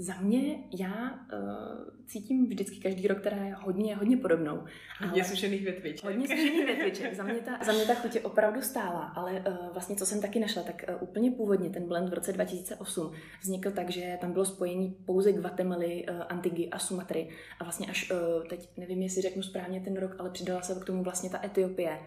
za 0.00 0.14
mě, 0.20 0.58
já 0.78 1.20
uh, 1.32 2.04
cítím 2.06 2.46
vždycky 2.46 2.76
každý 2.76 3.08
rok, 3.08 3.18
která 3.20 3.36
je 3.36 3.54
hodně, 3.54 3.96
hodně 3.96 4.16
podobnou. 4.16 4.64
Hodně 5.00 5.24
sušených 5.24 5.64
větviček. 5.64 6.04
Hodně 6.04 6.28
sušených 6.28 6.66
větviček. 6.66 7.14
za, 7.14 7.22
mě 7.22 7.34
ta, 7.34 7.58
za 7.64 7.72
mě 7.72 7.84
ta 7.84 7.94
chuť 7.94 8.14
je 8.14 8.20
opravdu 8.20 8.62
stála, 8.62 9.00
ale 9.00 9.44
uh, 9.48 9.72
vlastně 9.72 9.96
co 9.96 10.06
jsem 10.06 10.20
taky 10.20 10.40
našla, 10.40 10.62
tak 10.62 10.84
uh, 10.88 10.94
úplně 11.00 11.30
původně 11.30 11.70
ten 11.70 11.88
blend 11.88 12.08
v 12.10 12.14
roce 12.14 12.32
2008 12.32 13.12
vznikl 13.40 13.70
tak, 13.70 13.90
že 13.90 14.18
tam 14.20 14.32
bylo 14.32 14.44
spojení 14.44 14.96
pouze 15.06 15.32
Guatemaly, 15.32 16.06
uh, 16.10 16.22
Antigy 16.28 16.70
a 16.70 16.78
Sumatry. 16.78 17.28
A 17.60 17.64
vlastně 17.64 17.86
až 17.86 18.10
uh, 18.10 18.48
teď, 18.48 18.68
nevím, 18.76 19.02
jestli 19.02 19.22
řeknu 19.22 19.42
správně 19.42 19.80
ten 19.80 19.96
rok, 19.96 20.16
ale 20.18 20.30
přidala 20.30 20.62
se 20.62 20.80
k 20.80 20.84
tomu 20.84 21.02
vlastně 21.02 21.30
ta 21.30 21.44
Etiopie. 21.44 21.98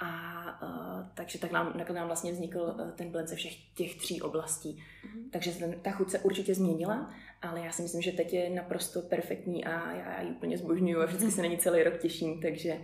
A 0.00 0.62
uh, 0.62 1.08
takže 1.14 1.38
tak 1.38 1.52
nám, 1.52 1.72
tak 1.72 1.90
nám 1.90 2.06
vlastně 2.06 2.32
vznikl 2.32 2.58
uh, 2.58 2.90
ten 2.90 3.10
blend 3.10 3.28
ze 3.28 3.36
všech 3.36 3.74
těch 3.74 3.96
tří 3.96 4.22
oblastí. 4.22 4.76
Mm-hmm. 4.76 5.30
Takže 5.30 5.52
ten, 5.52 5.80
ta 5.80 5.90
chuť 5.90 6.10
se 6.10 6.18
určitě 6.18 6.54
změnila, 6.54 7.14
ale 7.42 7.60
já 7.60 7.72
si 7.72 7.82
myslím, 7.82 8.02
že 8.02 8.12
teď 8.12 8.32
je 8.32 8.50
naprosto 8.50 9.02
perfektní 9.02 9.64
a 9.64 9.92
já 9.92 10.20
ji 10.20 10.30
úplně 10.30 10.58
zbožňuju 10.58 11.02
a 11.02 11.06
vždycky 11.06 11.30
se 11.30 11.42
na 11.42 11.48
ní 11.48 11.58
celý 11.58 11.82
rok 11.82 11.98
těším, 11.98 12.40
takže... 12.40 12.80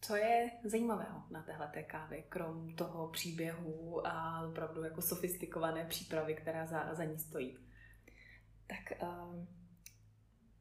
Co 0.00 0.16
je 0.16 0.50
zajímavého 0.64 1.22
na 1.30 1.42
téhle 1.42 1.70
kávě, 1.86 2.22
krom 2.22 2.74
toho 2.74 3.08
příběhu 3.08 4.06
a 4.06 4.46
opravdu 4.48 4.84
jako 4.84 5.02
sofistikované 5.02 5.84
přípravy, 5.84 6.34
která 6.34 6.66
za, 6.66 6.94
za 6.94 7.04
ní 7.04 7.18
stojí? 7.18 7.58
Tak 8.66 9.02
um, 9.02 9.48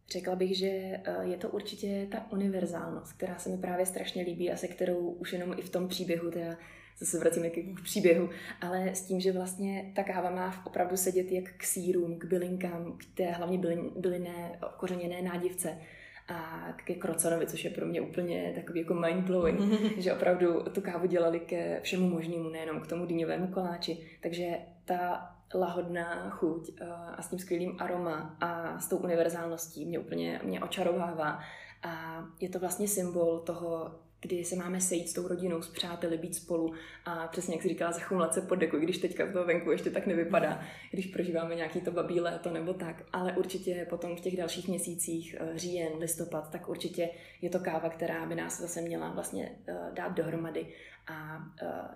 Řekla 0.10 0.36
bych, 0.36 0.58
že 0.58 0.68
eh, 0.68 1.02
je 1.22 1.38
to 1.38 1.50
určitě 1.50 2.08
ta 2.12 2.32
univerzálnost, 2.32 3.14
která 3.14 3.40
se 3.40 3.50
mi 3.50 3.58
právě 3.58 3.86
strašně 3.86 4.24
líbí 4.24 4.52
a 4.52 4.58
se 4.58 4.68
kterou 4.68 5.00
už 5.00 5.34
jenom 5.34 5.56
i 5.58 5.62
v 5.62 5.70
tom 5.70 5.88
příběhu, 5.88 6.32
teda 6.32 6.58
zase 7.00 7.20
vracíme 7.20 7.50
k 7.50 7.84
příběhu, 7.84 8.30
ale 8.62 8.96
s 8.96 9.02
tím, 9.02 9.20
že 9.20 9.32
vlastně 9.32 9.92
ta 9.96 10.04
káva 10.04 10.30
má 10.30 10.66
opravdu 10.66 10.98
sedět 10.98 11.32
jak 11.32 11.54
k 11.58 11.64
sírům, 11.64 12.20
k 12.20 12.26
bylinkám, 12.26 12.98
k 12.98 13.18
té 13.18 13.32
hlavně 13.32 13.58
bylin, 13.58 13.92
bylinné, 13.96 14.60
kořeněné 14.78 15.22
nádivce 15.22 15.78
a 16.28 16.68
ke 16.86 16.96
krocanovi, 16.96 17.48
což 17.48 17.64
je 17.64 17.70
pro 17.70 17.86
mě 17.86 18.02
úplně 18.02 18.52
takový 18.56 18.80
jako 18.80 18.94
mind-blowing, 18.94 19.80
že 19.98 20.14
opravdu 20.14 20.64
tu 20.64 20.82
kávu 20.82 21.08
dělali 21.08 21.40
ke 21.40 21.80
všemu 21.82 22.10
možnému, 22.10 22.50
nejenom 22.50 22.80
k 22.80 22.88
tomu 22.88 23.06
dýňovému 23.06 23.48
koláči. 23.48 23.98
Takže 24.22 24.58
ta 24.86 25.30
lahodná 25.54 26.30
chuť 26.30 26.70
eh, 26.82 26.86
a 27.18 27.22
s 27.22 27.30
tím 27.30 27.40
skvělým 27.40 27.76
aroma 27.80 28.38
a 28.42 28.80
s 28.80 28.90
tou 28.90 28.98
univerzálností 28.98 29.86
mě 29.86 30.00
úplně 30.00 30.42
mě 30.44 30.62
očarovává. 30.62 31.40
A 31.84 32.24
je 32.40 32.50
to 32.50 32.60
vlastně 32.60 32.88
symbol 32.88 33.40
toho, 33.40 34.00
kdy 34.24 34.44
se 34.44 34.56
máme 34.56 34.82
sejít 34.82 35.10
s 35.10 35.14
tou 35.14 35.28
rodinou, 35.28 35.62
s 35.62 35.70
přáteli, 35.70 36.18
být 36.18 36.36
spolu 36.36 36.74
a 37.06 37.28
přesně 37.28 37.56
jak 37.56 37.62
si 37.62 37.70
říkala, 37.70 37.92
zachumlat 37.92 38.34
se 38.34 38.42
pod 38.42 38.56
deku, 38.56 38.78
když 38.78 38.98
teďka 38.98 39.32
toho 39.32 39.46
venku 39.46 39.72
ještě 39.72 39.90
tak 39.90 40.08
nevypadá, 40.08 40.64
když 40.92 41.08
prožíváme 41.08 41.56
nějaký 41.56 41.82
to 41.82 41.92
babí 41.92 42.20
léto 42.20 42.52
nebo 42.52 42.74
tak, 42.74 43.04
ale 43.14 43.34
určitě 43.34 43.88
potom 43.90 44.16
v 44.16 44.22
těch 44.22 44.38
dalších 44.38 44.68
měsících, 44.68 45.36
eh, 45.40 45.58
říjen, 45.58 45.92
listopad, 46.00 46.52
tak 46.52 46.70
určitě 46.70 47.10
je 47.42 47.50
to 47.50 47.60
káva, 47.60 47.90
která 47.90 48.26
by 48.26 48.36
nás 48.36 48.62
zase 48.62 48.82
měla 48.82 49.14
vlastně 49.14 49.56
eh, 49.68 49.92
dát 49.94 50.10
dohromady. 50.10 50.68
A 51.08 51.38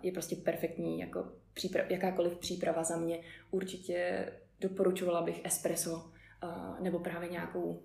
je 0.04 0.12
prostě 0.12 0.36
perfektní 0.36 1.00
jako 1.00 1.26
příprav, 1.54 1.92
jakákoliv 1.92 2.38
příprava 2.38 2.84
za 2.84 2.98
mě. 2.98 3.20
Určitě 3.52 4.26
doporučovala 4.60 5.22
bych 5.22 5.46
espresso 5.46 6.12
nebo 6.80 7.00
právě 7.00 7.30
nějakou 7.30 7.84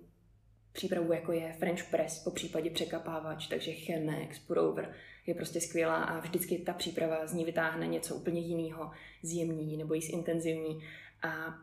přípravu, 0.73 1.13
jako 1.13 1.31
je 1.31 1.53
French 1.53 1.89
press, 1.91 2.23
po 2.23 2.31
případě 2.31 2.69
překapávač, 2.69 3.47
takže 3.47 3.71
Chemex, 3.71 4.39
Purover 4.39 4.93
je 5.27 5.35
prostě 5.35 5.61
skvělá 5.61 5.95
a 5.95 6.19
vždycky 6.19 6.57
ta 6.57 6.73
příprava 6.73 7.27
z 7.27 7.33
ní 7.33 7.45
vytáhne 7.45 7.87
něco 7.87 8.15
úplně 8.15 8.41
jiného, 8.41 8.91
zjemní 9.23 9.77
nebo 9.77 9.93
jí 9.93 10.01
zintenzivní. 10.01 10.83
A 11.21 11.59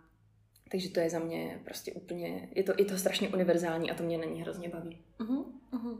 takže 0.70 0.88
to 0.88 1.00
je 1.00 1.10
za 1.10 1.18
mě 1.18 1.60
prostě 1.64 1.92
úplně, 1.92 2.48
je 2.54 2.62
to, 2.62 2.72
je 2.78 2.84
to 2.84 2.98
strašně 2.98 3.28
univerzální 3.28 3.90
a 3.90 3.94
to 3.94 4.02
mě 4.02 4.18
na 4.18 4.24
ní 4.24 4.42
hrozně 4.42 4.68
baví. 4.68 4.98
Uh-huh, 5.18 5.44
uh-huh. 5.72 5.98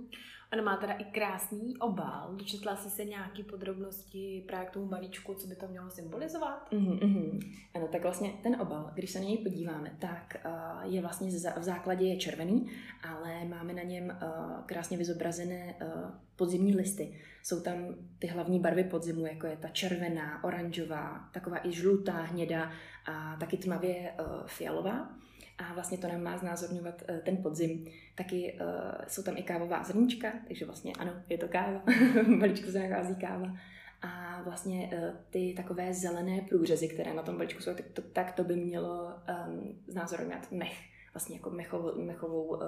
Ona 0.53 0.63
má 0.63 0.77
teda 0.77 0.93
i 0.93 1.05
krásný 1.05 1.77
obal. 1.77 2.35
Dočetla 2.35 2.77
jsi 2.77 2.91
se 2.91 3.05
nějaký 3.05 3.43
podrobnosti 3.43 4.45
právě 4.47 4.67
k 4.67 4.71
tomu 4.71 4.87
balíčku, 4.87 5.35
co 5.35 5.47
by 5.47 5.57
to 5.57 5.69
mělo 5.69 5.91
symbolizovat? 5.91 6.73
Mm-hmm. 6.73 7.41
Ano, 7.75 7.89
tak 7.89 8.03
vlastně 8.03 8.33
ten 8.43 8.61
obal, 8.61 8.91
když 8.95 9.11
se 9.11 9.19
na 9.19 9.25
něj 9.25 9.39
podíváme, 9.39 9.93
tak 9.99 10.37
uh, 10.47 10.93
je 10.95 11.01
vlastně 11.01 11.31
v 11.59 11.63
základě 11.63 12.07
je 12.07 12.17
červený, 12.17 12.71
ale 13.03 13.45
máme 13.45 13.73
na 13.73 13.83
něm 13.83 14.05
uh, 14.23 14.65
krásně 14.67 14.97
vyzobrazené 14.97 15.75
uh, 15.83 16.11
podzimní 16.37 16.77
listy. 16.77 17.21
Jsou 17.43 17.61
tam 17.61 17.95
ty 18.19 18.27
hlavní 18.27 18.61
barvy 18.61 18.85
podzimu, 18.85 19.27
jako 19.27 19.47
je 19.47 19.57
ta 19.57 19.69
červená, 19.69 20.45
oranžová, 20.45 21.29
taková 21.33 21.67
i 21.67 21.73
žlutá, 21.73 22.13
hnědá 22.13 22.71
a 23.07 23.37
taky 23.41 23.57
tmavě 23.57 24.13
fialová 24.47 25.21
a 25.61 25.75
vlastně 25.75 25.99
to 25.99 26.09
nám 26.09 26.23
má 26.23 26.39
znázorňovat 26.39 27.03
uh, 27.11 27.19
ten 27.19 27.37
podzim. 27.37 27.87
Taky 28.15 28.59
uh, 28.61 29.05
jsou 29.09 29.23
tam 29.23 29.37
i 29.37 29.43
kávová 29.43 29.83
zrníčka, 29.83 30.33
takže 30.49 30.65
vlastně 30.65 30.93
ano, 30.99 31.13
je 31.29 31.39
to 31.39 31.49
káva, 31.49 31.83
balíčku 32.39 32.71
se 32.71 32.89
nachází 32.89 33.15
káva. 33.15 33.57
A 34.03 34.43
vlastně 34.45 34.91
uh, 34.93 35.17
ty 35.31 35.55
takové 35.57 35.95
zelené 35.95 36.41
průřezy, 36.49 36.89
které 36.89 37.15
na 37.15 37.23
tom 37.23 37.37
balíčku 37.37 37.63
jsou, 37.63 37.75
tak 37.75 37.87
to, 37.93 38.03
tak 38.03 38.33
to 38.33 38.45
by 38.45 38.57
mělo 38.57 39.13
um, 39.49 39.79
znázorňovat 39.89 40.53
mech. 40.53 40.79
Vlastně 41.15 41.37
jako 41.37 41.51
mechovou, 41.51 42.05
mechovou 42.05 42.45
uh, 42.45 42.61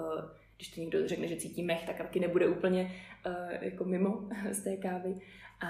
když 0.55 0.67
to 0.67 0.79
někdo 0.79 1.07
řekne, 1.07 1.27
že 1.27 1.35
cítí 1.35 1.63
mech, 1.63 1.85
tak 1.85 1.97
taky 1.97 2.19
nebude 2.19 2.47
úplně 2.47 2.91
uh, 3.25 3.33
jako 3.61 3.83
mimo 3.85 4.29
z 4.51 4.63
té 4.63 4.77
kávy. 4.77 5.19
A 5.59 5.69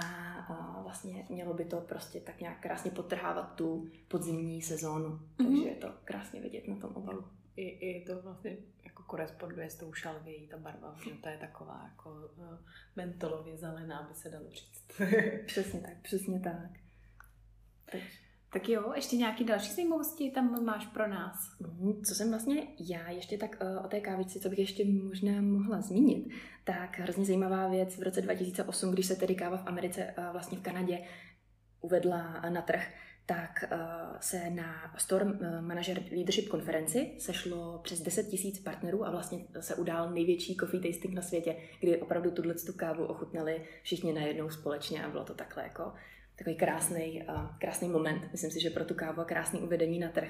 uh, 0.50 0.84
vlastně 0.84 1.25
mělo 1.30 1.54
by 1.54 1.66
to 1.66 1.82
prostě 1.82 2.20
tak 2.20 2.42
nějak 2.42 2.62
krásně 2.62 2.92
potrhávat 2.92 3.56
tu 3.56 3.90
podzimní 4.08 4.62
sezónu. 4.62 5.10
Mm-hmm. 5.10 5.48
Takže 5.48 5.70
je 5.70 5.75
to 5.75 5.94
krásně 6.04 6.42
vidět 6.42 6.68
na 6.68 6.75
tom 6.75 6.96
obalu. 6.96 7.25
I, 7.56 7.63
i 7.63 8.06
to 8.06 8.22
vlastně 8.22 8.58
jako 8.84 9.04
koresponduje 9.04 9.70
s 9.70 9.75
tou 9.75 9.94
šalvějí, 9.94 10.48
ta 10.48 10.58
barva, 10.58 10.96
že 11.04 11.12
to 11.12 11.30
je 11.30 11.38
taková 11.38 11.90
jako 11.92 12.10
uh, 12.38 12.58
mentolově 12.96 13.58
zelená, 13.58 14.08
by 14.10 14.16
se 14.16 14.30
dalo 14.30 14.50
říct. 14.50 15.02
přesně 15.46 15.80
tak, 15.80 16.02
přesně 16.02 16.40
tak. 16.40 16.70
Takže. 17.92 18.23
Tak 18.53 18.69
jo, 18.69 18.91
ještě 18.95 19.15
nějaké 19.15 19.43
další 19.43 19.74
zajímavosti 19.74 20.31
tam 20.31 20.65
máš 20.65 20.86
pro 20.86 21.07
nás? 21.07 21.36
Mhm, 21.60 22.03
co 22.03 22.15
jsem 22.15 22.29
vlastně 22.29 22.67
já 22.79 23.10
ještě 23.10 23.38
tak 23.38 23.57
uh, 23.62 23.86
o 23.86 23.88
té 23.88 24.00
kávici, 24.00 24.39
co 24.39 24.50
bych 24.50 24.60
ještě 24.60 24.86
možná 24.86 25.41
mohla 25.41 25.81
zmínit, 25.81 26.27
tak 26.63 27.00
hrozně 27.00 27.25
zajímavá 27.25 27.67
věc 27.67 27.98
v 27.98 28.03
roce 28.03 28.22
2008, 28.22 28.91
když 28.91 29.05
se 29.05 29.15
tedy 29.15 29.36
káva 29.36 29.57
v 29.57 29.67
Americe, 29.67 30.13
uh, 30.17 30.31
vlastně 30.31 30.57
v 30.57 30.62
Kanadě, 30.62 31.00
uvedla 31.81 32.41
na 32.50 32.62
trh, 32.62 32.93
tak 33.25 33.63
uh, 33.72 33.79
se 34.19 34.50
na 34.50 34.95
Storm 34.98 35.39
Manager 35.62 36.03
Leadership 36.12 36.50
konferenci 36.50 37.12
sešlo 37.19 37.79
přes 37.83 38.01
10 38.01 38.24
tisíc 38.24 38.60
partnerů 38.60 39.05
a 39.05 39.12
vlastně 39.12 39.45
se 39.60 39.75
udál 39.75 40.12
největší 40.12 40.55
coffee 40.55 40.81
tasting 40.81 41.13
na 41.13 41.22
světě, 41.22 41.55
kdy 41.79 42.01
opravdu 42.01 42.31
tuhle 42.31 42.53
tu 42.53 42.74
kávu 42.74 43.05
ochutnali 43.05 43.65
všichni 43.83 44.13
najednou 44.13 44.50
společně 44.50 45.05
a 45.05 45.10
bylo 45.10 45.24
to 45.24 45.33
takhle 45.33 45.63
jako 45.63 45.93
takový 46.38 46.56
krásný, 46.56 47.24
uh, 47.30 47.58
krásný 47.60 47.90
moment. 47.90 48.32
Myslím 48.32 48.52
si, 48.52 48.62
že 48.62 48.70
pro 48.70 48.86
tu 48.86 48.94
kávu 48.94 49.22
a 49.22 49.25
krásný 49.25 49.60
uvedení 49.60 50.00
na 50.00 50.10
trh. 50.10 50.30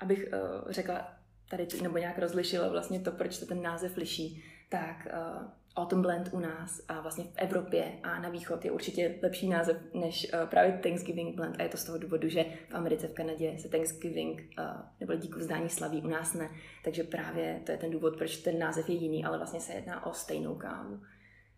Abych 0.00 0.28
uh, 0.32 0.72
řekla 0.72 1.12
tady, 1.50 1.66
nebo 1.82 1.98
nějak 1.98 2.18
rozlišila 2.18 2.68
vlastně 2.68 3.00
to, 3.00 3.12
proč 3.12 3.34
se 3.34 3.46
ten 3.46 3.62
název 3.62 3.96
liší, 3.96 4.44
tak 4.68 5.06
uh, 5.06 5.48
Autumn 5.76 6.02
Blend 6.02 6.30
u 6.32 6.38
nás 6.38 6.80
a 6.88 7.00
vlastně 7.00 7.24
v 7.24 7.36
Evropě 7.36 7.92
a 8.02 8.20
na 8.20 8.28
východ 8.28 8.64
je 8.64 8.70
určitě 8.70 9.18
lepší 9.22 9.48
název 9.48 9.76
než 9.94 10.26
právě 10.50 10.72
Thanksgiving 10.72 11.36
Blend 11.36 11.56
a 11.58 11.62
je 11.62 11.68
to 11.68 11.76
z 11.76 11.84
toho 11.84 11.98
důvodu, 11.98 12.28
že 12.28 12.44
v 12.68 12.74
Americe, 12.74 13.08
v 13.08 13.14
Kanadě 13.14 13.58
se 13.58 13.68
Thanksgiving 13.68 14.54
nebo 15.00 15.14
díku 15.14 15.38
vzdání 15.38 15.68
slaví, 15.68 16.02
u 16.02 16.08
nás 16.08 16.34
ne. 16.34 16.50
Takže 16.84 17.04
právě 17.04 17.60
to 17.66 17.72
je 17.72 17.78
ten 17.78 17.90
důvod, 17.90 18.16
proč 18.16 18.36
ten 18.36 18.58
název 18.58 18.88
je 18.88 18.94
jiný, 18.94 19.24
ale 19.24 19.38
vlastně 19.38 19.60
se 19.60 19.72
jedná 19.72 20.06
o 20.06 20.12
stejnou 20.12 20.54
kávu. 20.54 21.00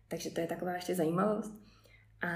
Takže 0.07 0.31
to 0.31 0.41
je 0.41 0.47
taková 0.47 0.71
ještě 0.73 0.95
zajímavost. 0.95 1.53
A 2.21 2.29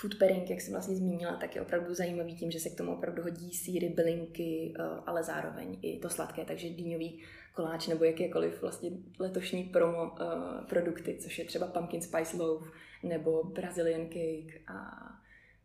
food 0.00 0.18
pairing, 0.18 0.50
jak 0.50 0.60
jsem 0.60 0.72
vlastně 0.72 0.96
zmínila, 0.96 1.36
tak 1.36 1.54
je 1.54 1.62
opravdu 1.62 1.94
zajímavý 1.94 2.34
tím, 2.34 2.50
že 2.50 2.60
se 2.60 2.70
k 2.70 2.76
tomu 2.76 2.92
opravdu 2.92 3.22
hodí 3.22 3.54
síry, 3.54 3.88
bylinky, 3.88 4.74
eh, 4.78 4.82
ale 5.06 5.22
zároveň 5.22 5.78
i 5.82 5.98
to 5.98 6.10
sladké, 6.10 6.44
takže 6.44 6.68
dýňový 6.68 7.22
koláč 7.54 7.86
nebo 7.86 8.04
jakékoliv 8.04 8.62
vlastně 8.62 8.90
letošní 9.18 9.64
promo 9.64 10.02
uh, 10.02 10.66
produkty, 10.68 11.18
což 11.20 11.38
je 11.38 11.44
třeba 11.44 11.66
pumpkin 11.66 12.02
spice 12.02 12.36
loaf 12.36 12.62
nebo 13.02 13.44
brazilian 13.44 14.06
cake 14.06 14.60
a 14.66 15.06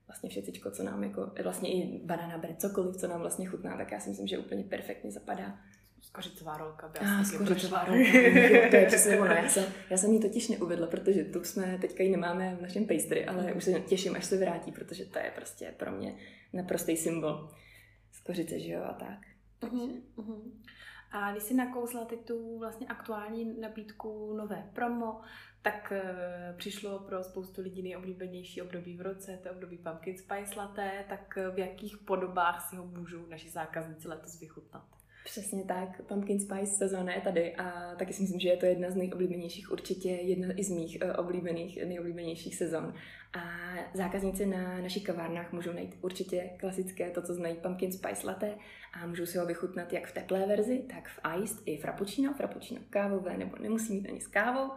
vlastně 0.08 0.30
všechno, 0.30 0.72
co 0.72 0.84
nám 0.84 1.04
jako, 1.04 1.32
vlastně 1.44 1.74
i 1.74 2.00
banana 2.06 2.38
bread, 2.38 2.62
cokoliv, 2.62 2.96
co 2.96 3.08
nám 3.08 3.22
vlastně 3.22 3.46
chutná, 3.46 3.78
tak 3.78 3.92
já 3.92 4.00
si 4.00 4.10
myslím, 4.10 4.28
že 4.28 4.38
úplně 4.38 4.64
perfektně 4.64 5.12
zapadá 5.12 5.60
Skořicová 6.06 6.58
rolka. 6.58 6.88
By 6.88 7.00
ah, 7.00 7.24
skořicová 7.24 7.84
rolka. 7.84 8.18
jo, 8.18 8.70
to 8.70 8.76
je 8.76 8.86
přesně 8.86 9.20
ono. 9.20 9.26
Já 9.34 9.50
jsem, 9.50 9.66
já 9.90 9.98
jsem 9.98 10.12
ji 10.12 10.20
totiž 10.20 10.50
neuvedla, 10.50 10.88
protože 10.88 11.24
tu 11.24 11.44
jsme 11.44 11.78
teďka 11.82 12.04
ji 12.04 12.12
nemáme 12.12 12.56
v 12.56 12.62
našem 12.62 12.88
pastry, 12.88 13.26
ale 13.26 13.54
už 13.54 13.64
se 13.64 13.72
těším, 13.80 14.16
až 14.16 14.26
se 14.26 14.38
vrátí, 14.38 14.72
protože 14.72 15.06
to 15.06 15.20
je 15.20 15.32
prostě 15.36 15.74
pro 15.78 15.92
mě 15.92 16.16
naprostý 16.54 16.98
symbol. 16.98 17.50
Skořice, 18.12 18.60
že 18.60 18.72
jo, 18.72 18.84
a 18.84 18.94
tak. 18.94 19.20
Uh-huh, 19.62 20.02
uh-huh. 20.18 20.52
A 21.12 21.32
když 21.32 21.44
si 21.44 21.54
nakousla 21.54 22.06
teď 22.06 22.26
tu 22.26 22.60
vlastně 22.60 22.88
aktuální 22.88 23.60
nabídku 23.60 24.34
nové 24.38 24.70
promo, 24.74 25.22
tak 25.62 25.92
uh, 25.92 26.58
přišlo 26.58 27.00
pro 27.00 27.24
spoustu 27.24 27.62
lidí 27.62 27.84
nejoblíbenější 27.84 28.62
období 28.62 28.98
v 28.98 29.02
roce, 29.02 29.40
to 29.42 29.48
je 29.48 29.52
období 29.52 29.78
Pumpkin 29.78 30.18
Spice 30.18 30.60
Latte, 30.60 31.06
tak 31.10 31.38
v 31.54 31.60
jakých 31.60 31.98
podobách 31.98 32.70
si 32.70 32.76
ho 32.76 32.86
můžou 32.86 33.26
naši 33.26 33.50
zákazníci 33.50 34.08
letos 34.08 34.40
vychutnat? 34.40 34.86
Přesně 35.26 35.64
tak, 35.64 36.02
Pumpkin 36.02 36.40
Spice 36.40 36.76
sezóna 36.76 37.14
je 37.14 37.22
tady 37.22 37.56
a 37.56 37.96
taky 37.96 38.14
si 38.14 38.22
myslím, 38.22 38.40
že 38.40 38.50
je 38.50 38.58
to 38.58 38.66
jedna 38.66 38.92
z 38.92 38.96
nejoblíbenějších, 38.96 39.72
určitě 39.72 40.10
jedna 40.10 40.48
i 40.60 40.64
z 40.64 40.70
mých 40.70 40.98
uh, 41.04 41.12
oblíbených, 41.18 41.86
nejoblíbenějších 41.86 42.56
sezon. 42.56 42.94
A 43.34 43.42
zákazníci 43.94 44.46
na 44.46 44.82
našich 44.82 45.04
kavárnách 45.04 45.52
můžou 45.52 45.74
najít 45.74 45.98
určitě 46.02 46.50
klasické, 46.60 47.10
to, 47.10 47.22
co 47.22 47.34
znají 47.34 47.56
Pumpkin 47.56 47.92
Spice 47.92 48.28
latte 48.28 48.56
a 48.94 49.08
můžou 49.08 49.26
si 49.26 49.38
ho 49.38 49.46
vychutnat 49.46 49.94
jak 49.94 50.08
v 50.08 50.14
teplé 50.14 50.48
verzi, 50.48 50.86
tak 50.90 51.08
v 51.08 51.20
iced 51.42 51.58
i 51.66 51.78
frappuccino, 51.78 52.34
frappuccino 52.34 52.82
kávové 52.90 53.38
nebo 53.38 53.58
nemusí 53.58 53.94
mít 53.94 54.10
ani 54.10 54.22
s 54.22 54.28
kávou. 54.28 54.72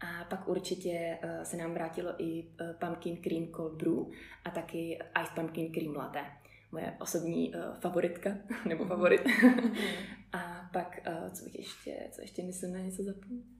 A 0.00 0.24
pak 0.24 0.48
určitě 0.48 1.18
uh, 1.24 1.42
se 1.42 1.56
nám 1.56 1.74
vrátilo 1.74 2.14
i 2.18 2.42
uh, 2.42 2.72
Pumpkin 2.78 3.16
Cream 3.16 3.46
Cold 3.56 3.72
Brew 3.72 3.98
a 4.44 4.50
taky 4.50 4.98
Iced 5.22 5.34
Pumpkin 5.34 5.72
Cream 5.72 5.96
Latte 5.96 6.24
moje 6.74 6.92
osobní 7.00 7.54
uh, 7.54 7.60
favoritka, 7.80 8.30
nebo 8.68 8.84
favorit. 8.84 9.20
a 10.32 10.70
pak, 10.72 11.00
uh, 11.08 11.32
co 11.32 11.44
bych 11.44 11.54
ještě, 11.54 12.08
co 12.12 12.20
ještě 12.20 12.42
myslím 12.42 12.72
na 12.72 12.78
něco 12.78 13.02
zapomněla? 13.02 13.54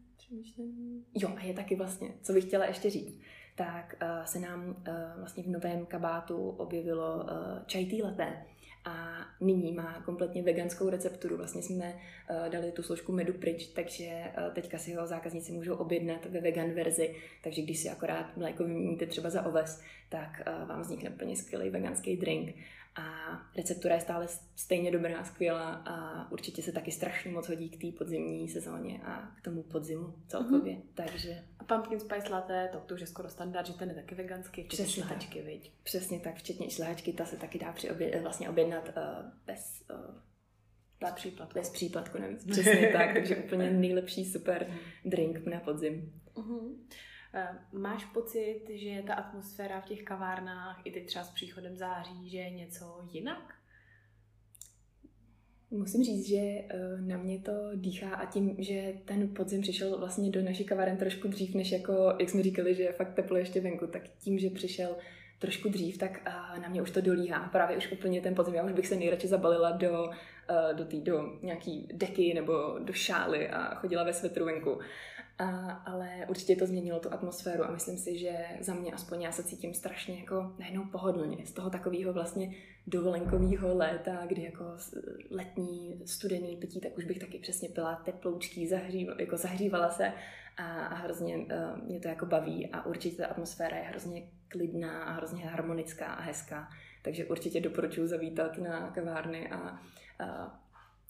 Jo, 1.14 1.28
a 1.36 1.44
je 1.44 1.54
taky 1.54 1.76
vlastně, 1.76 2.14
co 2.22 2.32
bych 2.32 2.44
chtěla 2.44 2.66
ještě 2.66 2.90
říct, 2.90 3.20
tak 3.54 3.96
uh, 4.02 4.24
se 4.24 4.40
nám 4.40 4.68
uh, 4.68 4.74
vlastně 5.18 5.42
v 5.42 5.48
novém 5.48 5.86
kabátu 5.86 6.48
objevilo 6.48 7.16
uh, 7.16 7.30
chai 7.72 7.86
tea 7.86 8.06
latte 8.06 8.44
a 8.84 9.26
nyní 9.40 9.72
má 9.72 10.02
kompletně 10.04 10.42
veganskou 10.42 10.90
recepturu. 10.90 11.36
Vlastně 11.36 11.62
jsme 11.62 11.94
uh, 11.94 12.48
dali 12.48 12.72
tu 12.72 12.82
složku 12.82 13.12
medu 13.12 13.32
pryč, 13.32 13.66
takže 13.66 14.04
uh, 14.38 14.54
teďka 14.54 14.78
si 14.78 14.94
ho 14.94 15.06
zákazníci 15.06 15.52
můžou 15.52 15.74
objednat 15.74 16.26
ve 16.26 16.40
vegan 16.40 16.70
verzi, 16.70 17.16
takže 17.42 17.62
když 17.62 17.78
si 17.78 17.88
akorát 17.88 18.36
mléko 18.36 18.64
vyměníte 18.64 19.06
třeba 19.06 19.30
za 19.30 19.46
oves, 19.46 19.82
tak 20.08 20.42
uh, 20.46 20.68
vám 20.68 20.80
vznikne 20.80 21.10
úplně 21.10 21.36
skvělý 21.36 21.70
veganský 21.70 22.16
drink. 22.16 22.56
A 22.96 23.40
receptura 23.56 23.94
je 23.94 24.00
stále 24.00 24.26
stejně 24.56 24.90
dobrá, 24.90 25.24
skvělá 25.24 25.72
a 25.74 26.26
určitě 26.32 26.62
se 26.62 26.72
taky 26.72 26.92
strašně 26.92 27.30
moc 27.30 27.48
hodí 27.48 27.70
k 27.70 27.80
té 27.80 27.98
podzimní 27.98 28.48
sezóně 28.48 29.00
a 29.04 29.32
k 29.36 29.42
tomu 29.42 29.62
podzimu 29.62 30.14
celkově. 30.28 30.74
Mm-hmm. 30.74 30.94
Takže... 30.94 31.44
A 31.58 31.64
pumpkin 31.64 32.00
spice 32.00 32.32
latte, 32.32 32.68
to, 32.72 32.78
to 32.78 32.94
už 32.94 33.00
je 33.00 33.06
skoro 33.06 33.28
standard, 33.28 33.66
že 33.66 33.72
ten 33.72 33.88
je 33.88 33.94
taky 33.94 34.14
veganský, 34.14 34.64
včetně 34.64 34.86
šlehačky, 34.86 35.42
viď? 35.42 35.72
Přesně 35.82 36.20
tak, 36.20 36.36
včetně 36.36 36.70
šlehačky, 36.70 37.12
ta 37.12 37.24
se 37.24 37.36
taky 37.36 37.58
dá 37.58 37.72
při 37.72 37.90
obě, 37.90 38.20
vlastně 38.20 38.50
objednat 38.50 38.88
uh, 38.88 39.30
bez... 39.46 39.84
Uh, 39.90 40.14
bez 41.00 41.14
příplatku. 41.14 41.58
Bez 41.58 41.70
příplatku 41.70 42.18
navíc. 42.18 42.44
Přesně 42.44 42.90
tak, 42.92 43.12
takže 43.14 43.36
úplně 43.36 43.70
nejlepší 43.70 44.24
super 44.24 44.66
drink 45.04 45.46
na 45.46 45.60
podzim. 45.60 46.12
Uh-huh. 46.34 46.76
Eh, 47.36 47.48
máš 47.72 48.04
pocit, 48.04 48.60
že 48.68 49.02
ta 49.06 49.14
atmosféra 49.14 49.80
v 49.80 49.86
těch 49.86 50.02
kavárnách 50.02 50.80
i 50.84 50.90
teď 50.90 51.06
třeba 51.06 51.24
s 51.24 51.30
příchodem 51.30 51.76
září, 51.76 52.28
že 52.28 52.38
je 52.38 52.50
něco 52.50 53.08
jinak? 53.10 53.54
Musím 55.70 56.04
říct, 56.04 56.28
že 56.28 56.36
eh, 56.36 56.66
na 57.00 57.16
mě 57.16 57.38
to 57.38 57.52
dýchá 57.74 58.14
a 58.14 58.26
tím, 58.26 58.56
že 58.58 58.92
ten 59.04 59.34
podzim 59.34 59.60
přišel 59.60 59.98
vlastně 59.98 60.30
do 60.30 60.42
naší 60.42 60.64
kaváren 60.64 60.96
trošku 60.96 61.28
dřív, 61.28 61.54
než 61.54 61.72
jako, 61.72 62.14
jak 62.20 62.30
jsme 62.30 62.42
říkali, 62.42 62.74
že 62.74 62.82
je 62.82 62.92
fakt 62.92 63.14
teplo 63.14 63.36
ještě 63.36 63.60
venku, 63.60 63.86
tak 63.86 64.08
tím, 64.08 64.38
že 64.38 64.50
přišel 64.50 64.96
trošku 65.44 65.68
dřív, 65.68 65.98
tak 65.98 66.20
uh, 66.26 66.62
na 66.62 66.68
mě 66.68 66.82
už 66.82 66.90
to 66.90 67.00
dolíhá. 67.00 67.48
Právě 67.48 67.76
už 67.76 67.92
úplně 67.92 68.20
ten 68.20 68.34
podzim, 68.34 68.54
já 68.54 68.64
už 68.64 68.72
bych 68.72 68.86
se 68.86 68.96
nejradši 68.96 69.28
zabalila 69.28 69.70
do, 69.70 70.04
uh, 70.04 70.76
do, 70.76 70.84
tý, 70.84 71.00
do 71.00 71.38
nějaký 71.42 71.88
deky 71.92 72.34
nebo 72.34 72.78
do 72.78 72.92
šály 72.92 73.48
a 73.48 73.74
chodila 73.74 74.04
ve 74.04 74.12
svetru 74.12 74.44
venku. 74.44 74.78
A, 75.38 75.70
ale 75.70 76.08
určitě 76.28 76.56
to 76.56 76.66
změnilo 76.66 77.00
tu 77.00 77.12
atmosféru 77.12 77.64
a 77.64 77.70
myslím 77.70 77.98
si, 77.98 78.18
že 78.18 78.32
za 78.60 78.74
mě 78.74 78.92
aspoň 78.92 79.22
já 79.22 79.32
se 79.32 79.44
cítím 79.44 79.74
strašně 79.74 80.18
jako 80.20 80.52
najednou 80.58 80.84
pohodlně 80.92 81.46
z 81.46 81.52
toho 81.52 81.70
takového 81.70 82.12
vlastně 82.12 82.54
dovolenkového 82.86 83.76
léta, 83.76 84.26
kdy 84.26 84.42
jako 84.42 84.64
letní 85.30 86.02
studený 86.04 86.56
pití, 86.56 86.80
tak 86.80 86.98
už 86.98 87.04
bych 87.04 87.18
taky 87.18 87.38
přesně 87.38 87.68
pila 87.68 88.02
teploučky, 88.04 88.68
zahřív, 88.68 89.08
jako 89.18 89.36
zahřívala 89.36 89.90
se 89.90 90.12
a, 90.56 90.86
a 90.86 90.94
hrozně 90.94 91.36
uh, 91.36 91.78
mě 91.84 92.00
to 92.00 92.08
jako 92.08 92.26
baví 92.26 92.72
a 92.72 92.86
určitě 92.86 93.16
ta 93.16 93.26
atmosféra 93.26 93.76
je 93.76 93.82
hrozně 93.82 94.22
klidná 94.48 95.04
a 95.04 95.12
hrozně 95.12 95.46
harmonická 95.46 96.06
a 96.06 96.22
hezká, 96.22 96.68
takže 97.02 97.24
určitě 97.24 97.60
doporučuji 97.60 98.06
zavítat 98.06 98.58
na 98.58 98.90
kavárny 98.90 99.50
a, 99.50 99.78
a 100.24 100.60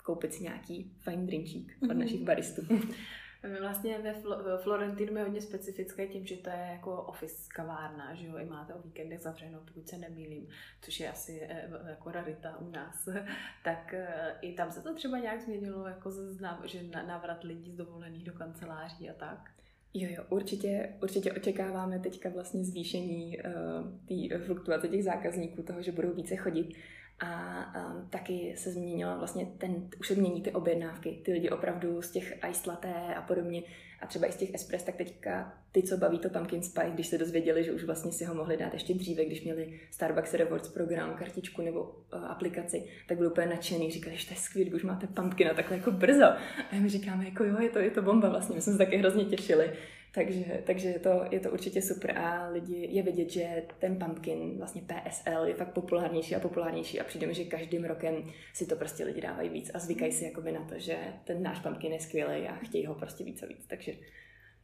koupit 0.05 0.35
si 0.35 0.43
nějaký 0.43 0.93
fajn 1.01 1.27
drinčík 1.27 1.77
od 1.83 1.87
mm-hmm. 1.87 1.99
našich 1.99 2.25
baristů. 2.25 2.63
Vlastně 3.61 3.99
ve 3.99 4.13
Fl- 4.13 4.59
Florentinu 4.59 5.17
je 5.17 5.23
hodně 5.23 5.41
specifické 5.41 6.07
tím, 6.07 6.27
že 6.27 6.37
to 6.37 6.51
je 6.51 6.69
jako 6.73 7.03
office 7.03 7.49
kavárna, 7.55 8.15
že 8.15 8.27
jo, 8.27 8.37
i 8.37 8.45
máte 8.45 8.75
o 8.75 8.83
víkendech 8.83 9.21
zavřenou, 9.21 9.59
pokud 9.65 9.89
se 9.89 9.99
nemýlím, 9.99 10.49
což 10.83 11.01
je 11.01 11.11
asi 11.11 11.41
eh, 11.43 11.71
jako 11.89 12.11
rarita 12.11 12.59
u 12.59 12.71
nás. 12.71 13.09
tak 13.65 13.95
eh, 13.95 14.35
i 14.41 14.53
tam 14.53 14.73
se 14.73 14.83
to 14.83 14.95
třeba 14.95 15.19
nějak 15.19 15.41
změnilo, 15.41 15.87
jako 15.87 16.11
znám, 16.11 16.63
že 16.65 16.83
návrat 17.07 17.45
lidí 17.45 17.73
z 17.73 17.77
dovolených 17.77 18.25
do 18.25 18.33
kanceláří 18.33 19.11
a 19.11 19.15
tak. 19.15 19.51
Jo, 19.95 20.09
jo, 20.17 20.25
určitě, 20.29 20.95
určitě 21.03 21.33
očekáváme 21.33 21.99
teďka 21.99 22.29
vlastně 22.29 22.65
zvýšení 22.65 23.39
uh, 23.39 24.29
té 24.29 24.39
fluktuace 24.39 24.89
těch 24.89 25.05
zákazníků, 25.05 25.63
toho, 25.63 25.83
že 25.83 25.93
budou 25.93 26.13
více 26.15 26.37
chodit. 26.37 26.75
A 27.21 27.64
um, 27.76 28.09
taky 28.11 28.54
se 28.56 28.73
změnila 28.73 29.16
vlastně 29.16 29.47
ten, 29.59 29.88
už 30.00 30.09
se 30.09 30.14
mění 30.14 30.42
ty 30.42 30.52
objednávky. 30.52 31.21
Ty 31.25 31.33
lidi 31.33 31.50
opravdu 31.50 32.02
z 32.02 32.11
těch 32.11 32.38
ice 32.50 32.71
latte 32.71 33.14
a 33.16 33.23
podobně 33.23 33.62
a 34.04 34.06
třeba 34.06 34.26
i 34.26 34.33
z 34.33 34.37
těch 34.37 34.54
espres, 34.54 34.83
tak 34.83 34.97
teďka 34.97 35.52
ty, 35.73 35.83
co 35.83 35.97
baví 35.97 36.18
to 36.18 36.28
pumpkin 36.28 36.62
spice, 36.62 36.90
když 36.90 37.06
se 37.06 37.18
dozvěděli, 37.18 37.64
že 37.64 37.73
už 37.73 37.85
vlastně 37.85 38.12
si 38.12 38.25
ho 38.25 38.35
mohli 38.35 38.56
dát 38.56 38.73
ještě 38.75 38.94
dříve, 38.94 39.25
když 39.25 39.44
měli 39.44 39.80
Starbucks 39.90 40.35
Rewards 40.35 40.68
program, 40.68 41.14
kartičku 41.14 41.62
nebo 41.62 41.80
uh, 41.83 42.25
aplikaci, 42.25 42.85
tak 43.09 43.16
byli 43.16 43.30
úplně 43.30 43.47
nadšený, 43.47 43.90
říkali, 43.90 44.16
že 44.16 44.26
to 44.26 44.33
je 44.33 44.40
skvělé, 44.40 44.71
už 44.71 44.83
máte 44.83 45.06
pumpkina 45.06 45.54
takhle 45.54 45.76
jako 45.76 45.90
brzo. 45.90 46.25
A 46.73 46.75
my 46.80 46.88
říkáme, 46.88 47.25
jako 47.25 47.44
jo, 47.44 47.61
je 47.61 47.68
to, 47.68 47.78
je 47.78 47.90
to 47.90 48.02
bomba 48.02 48.28
vlastně, 48.28 48.54
my 48.54 48.62
jsme 48.62 48.73
se 48.73 48.78
taky 48.78 48.97
hrozně 48.97 49.25
těšili. 49.25 49.71
Takže, 50.14 50.62
takže 50.66 50.88
je, 50.88 50.99
to, 50.99 51.25
je 51.30 51.40
to 51.40 51.50
určitě 51.50 51.83
super 51.83 52.18
a 52.18 52.49
lidi 52.49 52.88
je 52.90 53.02
vidět, 53.02 53.30
že 53.30 53.62
ten 53.78 53.99
pumpkin, 53.99 54.59
vlastně 54.59 54.83
PSL, 54.83 55.44
je 55.44 55.54
fakt 55.54 55.73
populárnější 55.73 56.37
a 56.37 56.40
populárnější 56.40 57.00
a 57.00 57.04
přijde 57.04 57.26
mi, 57.26 57.35
že 57.35 57.44
každým 57.44 57.85
rokem 57.85 58.30
si 58.52 58.66
to 58.66 58.76
prostě 58.76 59.04
lidi 59.04 59.21
dávají 59.21 59.49
víc 59.49 59.71
a 59.75 59.78
zvykají 59.78 60.12
si 60.12 60.25
jakoby 60.25 60.52
na 60.52 60.64
to, 60.64 60.78
že 60.78 60.99
ten 61.25 61.42
náš 61.42 61.59
pumpkin 61.59 61.92
je 61.92 62.00
skvělý 62.00 62.49
a 62.49 62.54
chtějí 62.54 62.87
ho 62.87 62.94
prostě 62.94 63.25
víc 63.25 63.42
a 63.42 63.47
víc, 63.47 63.66
takže 63.66 63.92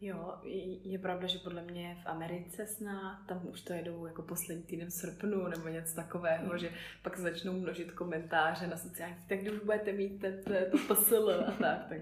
Jo, 0.03 0.35
je 0.85 0.99
pravda, 0.99 1.27
že 1.27 1.39
podle 1.39 1.63
mě 1.63 1.97
v 2.03 2.07
Americe 2.07 2.67
snad, 2.67 3.27
tam 3.29 3.47
už 3.47 3.61
to 3.61 3.73
jedou 3.73 4.07
jako 4.07 4.23
poslední 4.23 4.63
týden 4.63 4.89
v 4.89 4.93
srpnu 4.93 5.49
nebo 5.49 5.69
něco 5.69 5.95
takového, 5.95 6.53
mm. 6.53 6.59
že 6.59 6.71
pak 7.03 7.19
začnou 7.19 7.53
množit 7.53 7.93
komentáře 7.93 8.67
na 8.67 8.77
sociálních, 8.77 9.29
tak 9.29 9.39
když 9.39 9.53
už 9.53 9.61
budete 9.61 9.93
mít 9.93 10.21
ten, 10.21 10.43
to 10.71 10.79
posl 10.89 11.45
a 11.47 11.51
tak, 11.51 11.89
tak 11.89 12.01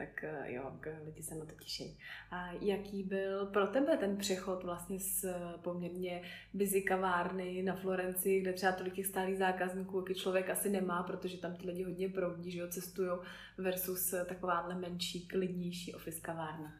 tak 0.00 0.24
eh, 0.24 0.52
jo, 0.52 0.72
lidi 1.04 1.22
se 1.22 1.34
na 1.34 1.44
to 1.44 1.54
těší. 1.54 1.98
A 2.30 2.52
jaký 2.60 3.02
byl 3.02 3.46
pro 3.46 3.66
tebe 3.66 3.96
ten 3.96 4.16
přechod 4.16 4.64
vlastně 4.64 4.98
z 4.98 5.24
eh, 5.24 5.34
poměrně 5.62 6.22
busy 6.54 6.82
kavárny 6.82 7.62
na 7.62 7.76
Florenci, 7.76 8.40
kde 8.40 8.52
třeba 8.52 8.72
tolik 8.72 8.94
těch 8.94 9.06
stálých 9.06 9.38
zákazníků, 9.38 9.98
jaký 9.98 10.14
člověk 10.14 10.50
asi 10.50 10.70
nemá, 10.70 11.02
protože 11.02 11.38
tam 11.38 11.56
ty 11.56 11.66
lidi 11.66 11.82
hodně 11.82 12.08
proudí, 12.08 12.50
že 12.50 12.58
jo, 12.58 12.68
cestují 12.68 13.10
versus 13.58 14.12
eh, 14.12 14.24
takováhle 14.24 14.74
menší, 14.74 15.26
klidnější 15.26 15.94
office 15.94 16.20
kavárna? 16.20 16.79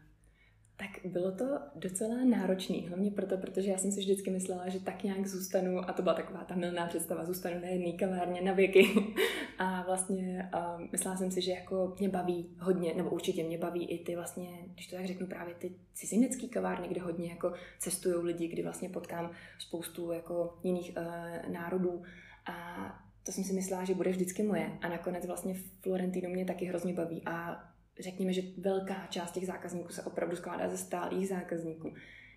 Tak 0.81 1.13
bylo 1.13 1.33
to 1.33 1.45
docela 1.75 2.25
náročný, 2.25 2.89
hlavně 2.89 3.11
proto, 3.11 3.37
protože 3.37 3.71
já 3.71 3.79
jsem 3.79 3.93
si 3.93 4.01
vždycky 4.01 4.31
myslela, 4.31 4.69
že 4.69 4.81
tak 4.81 5.05
nějak 5.05 5.27
zůstanu, 5.27 5.89
a 5.89 5.93
to 5.93 6.03
byla 6.03 6.15
taková 6.15 6.45
ta 6.45 6.55
milná 6.55 6.87
představa, 6.87 7.25
zůstanu 7.25 7.61
na 7.61 7.69
jedné 7.69 7.93
kavárně 7.93 8.43
na 8.43 8.53
věky. 8.53 8.89
A 9.59 9.83
vlastně 9.83 10.51
uh, 10.55 10.87
myslela 10.93 11.17
jsem 11.17 11.31
si, 11.31 11.41
že 11.41 11.53
jako 11.53 11.97
mě 11.99 12.09
baví 12.09 12.57
hodně, 12.61 12.95
nebo 12.95 13.11
určitě 13.11 13.45
mě 13.45 13.59
baví 13.59 13.87
i 13.87 14.05
ty 14.05 14.17
vlastně, 14.17 14.49
když 14.75 14.87
to 14.87 14.97
tak 14.97 15.07
řeknu, 15.07 15.27
právě 15.27 15.55
ty 15.55 15.73
cizinecké 15.95 16.49
kavárny, 16.49 16.89
kde 16.89 17.01
hodně 17.01 17.31
jako 17.31 17.53
cestují 17.79 18.15
lidi, 18.27 18.49
kdy 18.49 18.63
vlastně 18.63 18.89
potkám 18.89 19.31
spoustu 19.59 20.13
jako 20.13 20.59
jiných 20.63 20.93
uh, 20.97 21.53
národů. 21.53 22.03
A 22.47 22.87
to 23.23 23.33
jsem 23.33 23.45
si 23.45 23.53
myslela, 23.53 23.85
že 23.85 23.95
bude 23.95 24.11
vždycky 24.11 24.43
moje. 24.43 24.79
A 24.81 24.89
nakonec 24.89 25.27
vlastně 25.27 25.55
Florentino 25.81 26.31
mě 26.31 26.45
taky 26.45 26.65
hrozně 26.65 26.93
baví. 26.93 27.23
A 27.27 27.65
řekněme, 28.01 28.33
že 28.33 28.43
velká 28.59 29.07
část 29.11 29.33
těch 29.33 29.47
zákazníků 29.47 29.93
se 29.93 30.03
opravdu 30.03 30.37
skládá 30.37 30.69
ze 30.69 30.79
stálých 30.79 31.29
zákazníků. 31.29 31.95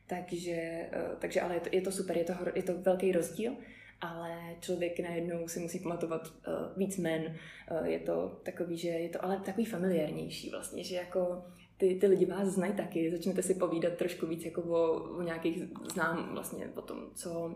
Takže, 0.08 0.52
eh, 0.92 1.16
takže 1.20 1.42
ale 1.42 1.54
je 1.54 1.60
to, 1.60 1.70
je 1.72 1.82
to 1.82 1.92
super, 1.92 2.18
je 2.18 2.24
to, 2.24 2.34
je 2.56 2.64
to 2.64 2.82
velký 2.82 3.12
rozdíl, 3.12 3.54
ale 4.02 4.56
člověk 4.60 5.00
najednou 5.00 5.48
si 5.48 5.60
musí 5.60 5.80
pamatovat 5.80 6.28
uh, 6.28 6.54
víc 6.78 6.98
men. 6.98 7.36
Uh, 7.72 7.88
je 7.88 8.00
to 8.00 8.40
takový, 8.44 8.78
že 8.78 8.88
je 8.88 9.10
to 9.10 9.24
ale 9.24 9.40
takový 9.46 9.66
familiárnější 9.66 10.50
vlastně, 10.50 10.84
že 10.84 10.96
jako 10.96 11.44
ty, 11.78 11.96
ty 11.96 12.08
lidi 12.08 12.26
vás 12.26 12.48
znají 12.48 12.74
taky, 12.74 13.12
začnete 13.12 13.42
si 13.44 13.56
povídat 13.56 13.94
trošku 13.94 14.28
víc 14.28 14.46
jako 14.46 14.62
o, 14.62 14.94
o 15.18 15.22
nějakých 15.22 15.64
znám 15.94 16.30
vlastně 16.34 16.68
o 16.76 16.82
tom, 16.82 17.10
co 17.16 17.56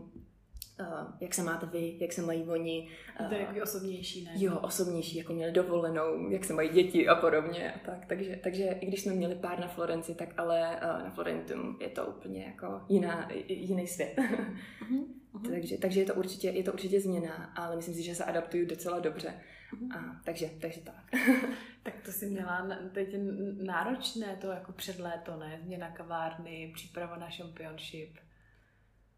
Uh, 0.79 1.11
jak 1.19 1.33
se 1.33 1.43
máte 1.43 1.65
vy, 1.65 1.97
jak 1.99 2.13
se 2.13 2.21
mají 2.21 2.43
oni. 2.43 2.89
Uh, 3.19 3.27
to 3.27 3.33
je 3.33 3.41
jako 3.41 3.63
osobnější, 3.63 4.23
ne? 4.23 4.31
Jo, 4.35 4.59
osobnější, 4.59 5.17
jako 5.17 5.33
měli 5.33 5.51
dovolenou, 5.51 6.29
jak 6.29 6.45
se 6.45 6.53
mají 6.53 6.69
děti 6.69 7.07
a 7.07 7.15
podobně. 7.15 7.71
A 7.71 7.79
tak. 7.85 8.05
Takže, 8.05 8.39
takže 8.43 8.63
i 8.63 8.85
když 8.85 9.01
jsme 9.01 9.13
měli 9.13 9.35
pár 9.35 9.59
na 9.59 9.67
Florenci, 9.67 10.15
tak 10.15 10.29
ale 10.37 10.79
uh, 10.83 11.03
na 11.03 11.09
Florentum 11.09 11.77
je 11.81 11.89
to 11.89 12.05
úplně 12.05 12.43
jako 12.43 12.81
jiná, 12.89 13.29
jiný 13.47 13.87
svět. 13.87 14.13
Uh-huh. 14.17 15.07
Uh-huh. 15.37 15.51
takže, 15.51 15.77
takže 15.77 15.99
je 15.99 16.05
to 16.05 16.13
určitě, 16.13 16.49
je 16.49 16.63
to 16.63 16.73
určitě 16.73 17.01
změna, 17.01 17.53
ale 17.55 17.75
myslím 17.75 17.95
si, 17.95 18.03
že 18.03 18.15
se 18.15 18.23
adaptuju 18.23 18.65
docela 18.65 18.99
dobře. 18.99 19.33
Uh-huh. 19.73 19.97
A, 19.97 20.21
takže, 20.25 20.49
takže 20.61 20.81
tak. 20.81 21.21
tak 21.83 21.93
to 22.05 22.11
si 22.11 22.25
měla 22.25 22.67
teď 22.91 23.15
náročné 23.63 24.37
to 24.41 24.47
jako 24.47 24.71
před 24.71 24.99
léto, 24.99 25.37
ne? 25.37 25.59
Změna 25.63 25.89
kavárny, 25.91 26.71
příprava 26.73 27.15
na 27.15 27.29
championship. 27.29 28.17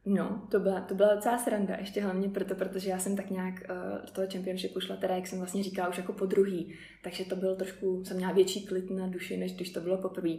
No, 0.05 0.47
to 0.51 0.59
byla, 0.59 0.81
to 0.81 0.95
byla 0.95 1.15
docela 1.15 1.37
sranda, 1.37 1.75
ještě 1.75 2.01
hlavně 2.01 2.29
proto, 2.29 2.55
protože 2.55 2.89
já 2.89 2.99
jsem 2.99 3.15
tak 3.15 3.29
nějak 3.29 3.53
uh, 3.53 4.05
do 4.05 4.11
toho 4.11 4.27
championshipu 4.33 4.79
šla, 4.79 4.95
teda 4.95 5.15
jak 5.15 5.27
jsem 5.27 5.37
vlastně 5.37 5.63
říkala, 5.63 5.89
už 5.89 5.97
jako 5.97 6.13
po 6.13 6.25
druhý, 6.25 6.73
takže 7.03 7.25
to 7.25 7.35
byl 7.35 7.55
trošku, 7.55 8.05
jsem 8.05 8.17
měla 8.17 8.31
větší 8.31 8.65
klid 8.65 8.89
na 8.89 9.07
duši, 9.07 9.37
než 9.37 9.53
když 9.53 9.69
to 9.69 9.81
bylo 9.81 9.97
poprvé. 9.97 10.35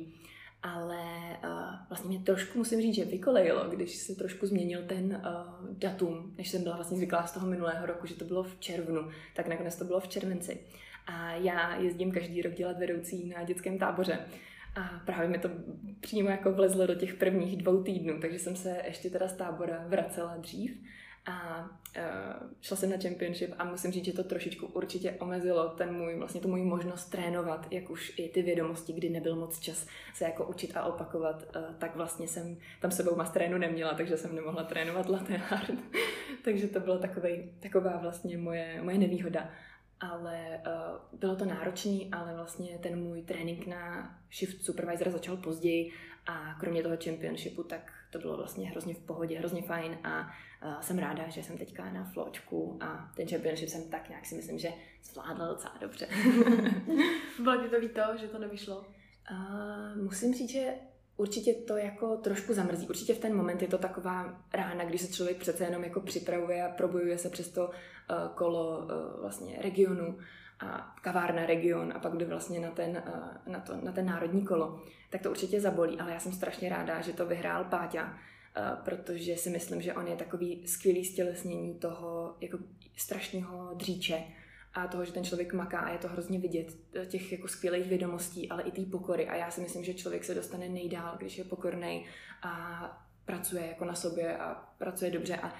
Ale 0.62 1.05
uh, 1.44 1.51
vlastně 1.88 2.09
mě 2.09 2.25
trošku 2.25 2.59
musím 2.59 2.81
říct, 2.83 2.94
že 2.94 3.05
vykolejilo, 3.05 3.68
když 3.68 3.96
se 3.96 4.14
trošku 4.14 4.46
změnil 4.46 4.83
ten 4.87 5.23
uh, 5.27 5.77
datum, 5.79 6.35
než 6.38 6.49
jsem 6.49 6.62
byla 6.62 6.77
vlastně 6.77 6.96
zvyklá 6.96 7.27
z 7.27 7.33
toho 7.33 7.46
minulého 7.46 7.87
roku, 7.87 8.07
že 8.07 8.14
to 8.14 8.25
bylo 8.25 8.42
v 8.42 8.57
červnu, 8.61 9.09
tak 9.35 9.49
nakonec 9.49 9.77
to 9.77 9.85
bylo 9.85 10.01
v 10.01 10.09
červenci. 10.09 10.61
A 11.07 11.33
já 11.33 11.77
jezdím 11.77 12.12
každý 12.12 12.42
rok 12.42 12.55
dělat 12.55 12.79
vedoucí 12.79 13.29
na 13.29 13.44
dětském 13.44 13.79
táboře. 13.79 14.18
A 14.77 15.01
právě 15.07 15.29
mi 15.29 15.39
to 15.39 15.49
přímo 16.01 16.31
jako 16.31 16.53
vlezlo 16.53 16.87
do 16.87 16.95
těch 16.95 17.15
prvních 17.15 17.57
dvou 17.57 17.83
týdnů, 17.83 18.21
takže 18.21 18.39
jsem 18.39 18.57
se 18.57 18.83
ještě 18.87 19.11
teda 19.11 19.29
z 19.29 19.37
tábora 19.37 19.85
vracela 19.89 20.37
dřív. 20.37 20.83
A 21.27 21.61
uh, 21.97 22.51
šla 22.61 22.77
jsem 22.77 22.91
na 22.91 22.97
championship 22.97 23.55
a 23.59 23.65
musím 23.65 23.93
říct, 23.93 24.05
že 24.05 24.13
to 24.13 24.25
trošičku 24.25 24.67
určitě 24.67 25.17
omezilo 25.19 25.69
ten 25.69 25.93
můj, 25.93 26.19
vlastně 26.19 26.41
tu 26.41 26.49
můj 26.49 26.63
možnost 26.63 27.05
trénovat, 27.05 27.67
jak 27.71 27.91
už 27.91 28.19
i 28.19 28.29
ty 28.29 28.43
vědomosti, 28.43 28.93
kdy 28.93 29.11
nebyl 29.11 29.37
moc 29.37 29.61
čas 29.61 29.87
se 30.15 30.25
jako 30.25 30.45
učit 30.45 30.77
a 30.77 30.85
opakovat, 30.85 31.57
uh, 31.57 31.75
tak 31.79 31.97
vlastně 31.97 32.29
jsem 32.29 32.57
tam 32.81 32.91
sebou 32.91 33.17
mas 33.17 33.31
trénu 33.31 33.59
neměla, 33.59 33.95
takže 33.95 34.17
jsem 34.17 34.35
nemohla 34.35 34.65
trénovat 34.65 35.09
latte 35.09 35.43
art. 35.51 35.71
takže 36.45 36.67
to 36.67 36.99
takovej, 36.99 37.53
taková 37.61 37.97
vlastně 37.97 38.39
moje, 38.39 38.83
moje 38.83 38.99
nevýhoda 38.99 39.51
ale 40.01 40.61
uh, 40.67 41.19
bylo 41.19 41.37
to 41.37 41.45
náročné, 41.45 41.99
ale 42.13 42.35
vlastně 42.35 42.79
ten 42.79 42.99
můj 42.99 43.23
trénink 43.23 43.67
na 43.67 44.15
shift 44.39 44.65
supervisor 44.65 45.11
začal 45.11 45.37
později 45.37 45.93
a 46.27 46.55
kromě 46.61 46.83
toho 46.83 46.97
championshipu, 47.05 47.63
tak 47.63 47.93
to 48.11 48.19
bylo 48.19 48.37
vlastně 48.37 48.69
hrozně 48.71 48.95
v 48.95 48.99
pohodě, 48.99 49.39
hrozně 49.39 49.63
fajn 49.63 49.99
a 50.05 50.21
uh, 50.65 50.81
jsem 50.81 50.99
ráda, 50.99 51.29
že 51.29 51.43
jsem 51.43 51.59
teďka 51.59 51.91
na 51.91 52.05
fločku 52.05 52.79
a 52.81 53.13
ten 53.17 53.29
championship 53.29 53.69
jsem 53.69 53.91
tak 53.91 54.09
nějak 54.09 54.27
si 54.27 54.35
myslím, 54.35 54.59
že 54.59 54.69
zvládla 55.05 55.49
docela 55.49 55.75
dobře. 55.81 56.07
bylo 57.43 57.63
ti 57.63 57.69
to 57.69 57.79
líto, 57.79 58.03
že 58.21 58.29
to 58.29 58.39
nevyšlo? 58.39 58.87
Uh, 59.31 60.03
musím 60.03 60.35
říct, 60.35 60.51
že 60.51 60.75
určitě 61.21 61.55
to 61.55 61.77
jako 61.77 62.17
trošku 62.17 62.55
zamrzí. 62.55 62.89
Určitě 62.89 63.15
v 63.15 63.19
ten 63.19 63.37
moment 63.37 63.63
je 63.63 63.69
to 63.69 63.79
taková 63.79 64.43
rána, 64.53 64.85
kdy 64.85 64.99
se 64.99 65.13
člověk 65.13 65.37
přece 65.37 65.65
jenom 65.65 65.85
jako 65.85 66.01
připravuje 66.01 66.63
a 66.63 66.69
probojuje 66.69 67.19
se 67.19 67.31
přes 67.31 67.49
to 67.49 67.67
uh, 67.67 68.29
kolo 68.35 68.79
uh, 68.79 69.21
vlastně 69.21 69.59
regionu 69.63 70.19
a 70.61 70.97
kavárna 71.03 71.47
region 71.47 71.93
a 71.97 71.99
pak 71.99 72.17
jde 72.17 72.25
vlastně 72.25 72.61
na 72.61 72.71
ten, 72.71 73.03
uh, 73.07 73.53
na, 73.53 73.61
to, 73.61 73.77
na 73.83 73.93
ten 73.93 74.07
národní 74.07 74.45
kolo, 74.45 74.81
tak 75.11 75.23
to 75.23 75.31
určitě 75.31 75.61
zabolí, 75.61 76.01
ale 76.01 76.13
já 76.13 76.21
jsem 76.21 76.33
strašně 76.33 76.69
ráda, 76.69 77.01
že 77.01 77.13
to 77.13 77.27
vyhrál 77.27 77.65
Páťa 77.65 78.19
protože 78.85 79.37
si 79.37 79.51
myslím, 79.51 79.83
že 79.83 79.95
on 79.95 80.07
je 80.07 80.17
takový 80.17 80.67
skvělý 80.67 81.05
stělesnění 81.05 81.75
toho 81.75 82.37
jako 82.41 82.59
strašného 82.97 83.75
dříče 83.75 84.23
a 84.75 84.87
toho, 84.87 85.05
že 85.05 85.13
ten 85.13 85.25
člověk 85.25 85.53
maká 85.53 85.79
a 85.79 85.91
je 85.91 85.99
to 85.99 86.09
hrozně 86.09 86.39
vidět, 86.39 86.77
těch 87.07 87.33
jako 87.33 87.49
skvělých 87.49 87.87
vědomostí, 87.87 88.49
ale 88.49 88.63
i 88.63 88.71
té 88.71 88.91
pokory. 88.91 89.29
A 89.29 89.37
já 89.37 89.51
si 89.51 89.61
myslím, 89.61 89.85
že 89.85 89.95
člověk 89.95 90.25
se 90.25 90.35
dostane 90.35 90.69
nejdál, 90.69 91.15
když 91.19 91.39
je 91.39 91.45
pokorný 91.45 92.07
a 92.43 93.07
pracuje 93.25 93.67
jako 93.67 93.85
na 93.85 93.95
sobě 93.95 94.39
a 94.39 94.55
pracuje 94.79 95.11
dobře 95.11 95.37
a 95.37 95.53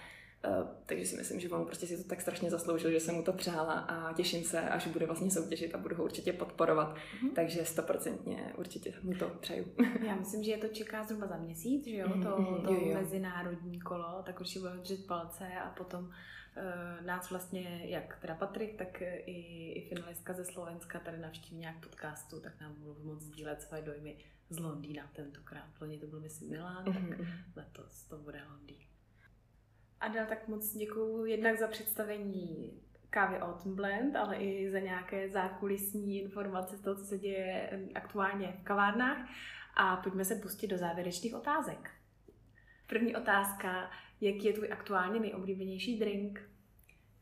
Uh, 0.49 0.68
takže 0.87 1.07
si 1.07 1.16
myslím, 1.16 1.40
že 1.40 1.49
on 1.49 1.66
prostě 1.66 1.87
si 1.87 2.03
to 2.03 2.09
tak 2.09 2.20
strašně 2.20 2.51
zasloužil, 2.51 2.90
že 2.90 3.01
jsem 3.01 3.14
mu 3.14 3.23
to 3.23 3.33
přála 3.33 3.73
a 3.73 4.12
těším 4.12 4.44
se, 4.44 4.61
až 4.61 4.87
bude 4.87 5.07
vlastně 5.07 5.31
soutěžit 5.31 5.75
a 5.75 5.79
budu 5.79 5.96
ho 5.96 6.05
určitě 6.05 6.33
podporovat. 6.33 6.94
Mm-hmm. 6.94 7.33
Takže 7.35 7.64
stoprocentně 7.64 8.53
určitě 8.57 8.94
mu 9.03 9.14
to 9.14 9.29
přeju. 9.40 9.64
Já 10.07 10.16
myslím, 10.16 10.42
že 10.42 10.51
je 10.51 10.59
to 10.59 10.68
čeká 10.68 11.05
zhruba 11.05 11.27
za 11.27 11.37
měsíc, 11.37 11.87
že 11.87 11.96
jo, 11.96 12.09
mm-hmm, 12.09 12.23
to, 12.23 12.62
to 12.68 12.75
jo, 12.75 12.81
jo. 12.87 12.94
mezinárodní 12.94 13.81
kolo, 13.81 14.23
tak 14.27 14.40
určitě 14.40 14.61
bude 14.61 14.77
držet 14.77 15.07
palce 15.07 15.46
a 15.64 15.70
potom 15.70 16.11
nás 17.00 17.30
vlastně, 17.30 17.80
jak 17.84 18.18
teda 18.20 18.34
Patrik, 18.34 18.78
tak 18.78 19.00
i, 19.00 19.72
i 19.72 19.88
finalistka 19.88 20.32
ze 20.32 20.44
Slovenska 20.44 21.00
tady 21.00 21.18
navštíví 21.18 21.60
nějak 21.60 21.80
podcastu, 21.80 22.40
tak 22.40 22.60
nám 22.60 22.74
budou 22.74 22.96
moc 23.04 23.22
sdílet 23.22 23.62
své 23.62 23.82
dojmy 23.82 24.16
z 24.50 24.58
Londýna 24.58 25.10
tentokrát. 25.12 25.80
Loni 25.80 25.98
to 25.98 26.06
byl 26.06 26.20
myslím 26.20 26.50
Milán, 26.50 26.84
mm-hmm. 26.84 27.08
tak 27.08 27.18
mhm. 27.18 27.52
letos 27.56 28.04
to 28.04 28.18
bude 28.18 28.42
Londýn. 28.50 28.76
Adel, 30.00 30.26
tak 30.26 30.48
moc 30.48 30.76
děkuji 30.76 31.24
jednak 31.24 31.58
za 31.58 31.68
představení 31.68 32.72
kávy 33.10 33.38
Autumn 33.38 33.76
Blend, 33.76 34.16
ale 34.16 34.36
i 34.36 34.70
za 34.70 34.78
nějaké 34.78 35.28
zákulisní 35.28 36.20
informace 36.20 36.76
z 36.76 36.80
toho, 36.80 36.96
co 36.96 37.04
se 37.04 37.18
děje 37.18 37.80
aktuálně 37.94 38.56
v 38.60 38.64
kavárnách. 38.64 39.28
A 39.74 39.96
pojďme 39.96 40.24
se 40.24 40.34
pustit 40.34 40.66
do 40.66 40.78
závěrečných 40.78 41.34
otázek. 41.34 41.90
První 42.86 43.16
otázka, 43.16 43.90
jaký 44.20 44.46
je 44.46 44.52
tvůj 44.52 44.68
aktuálně 44.72 45.20
nejoblíbenější 45.20 45.98
drink? 45.98 46.50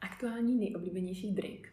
Aktuální 0.01 0.55
nejoblíbenější 0.55 1.35
drink? 1.35 1.69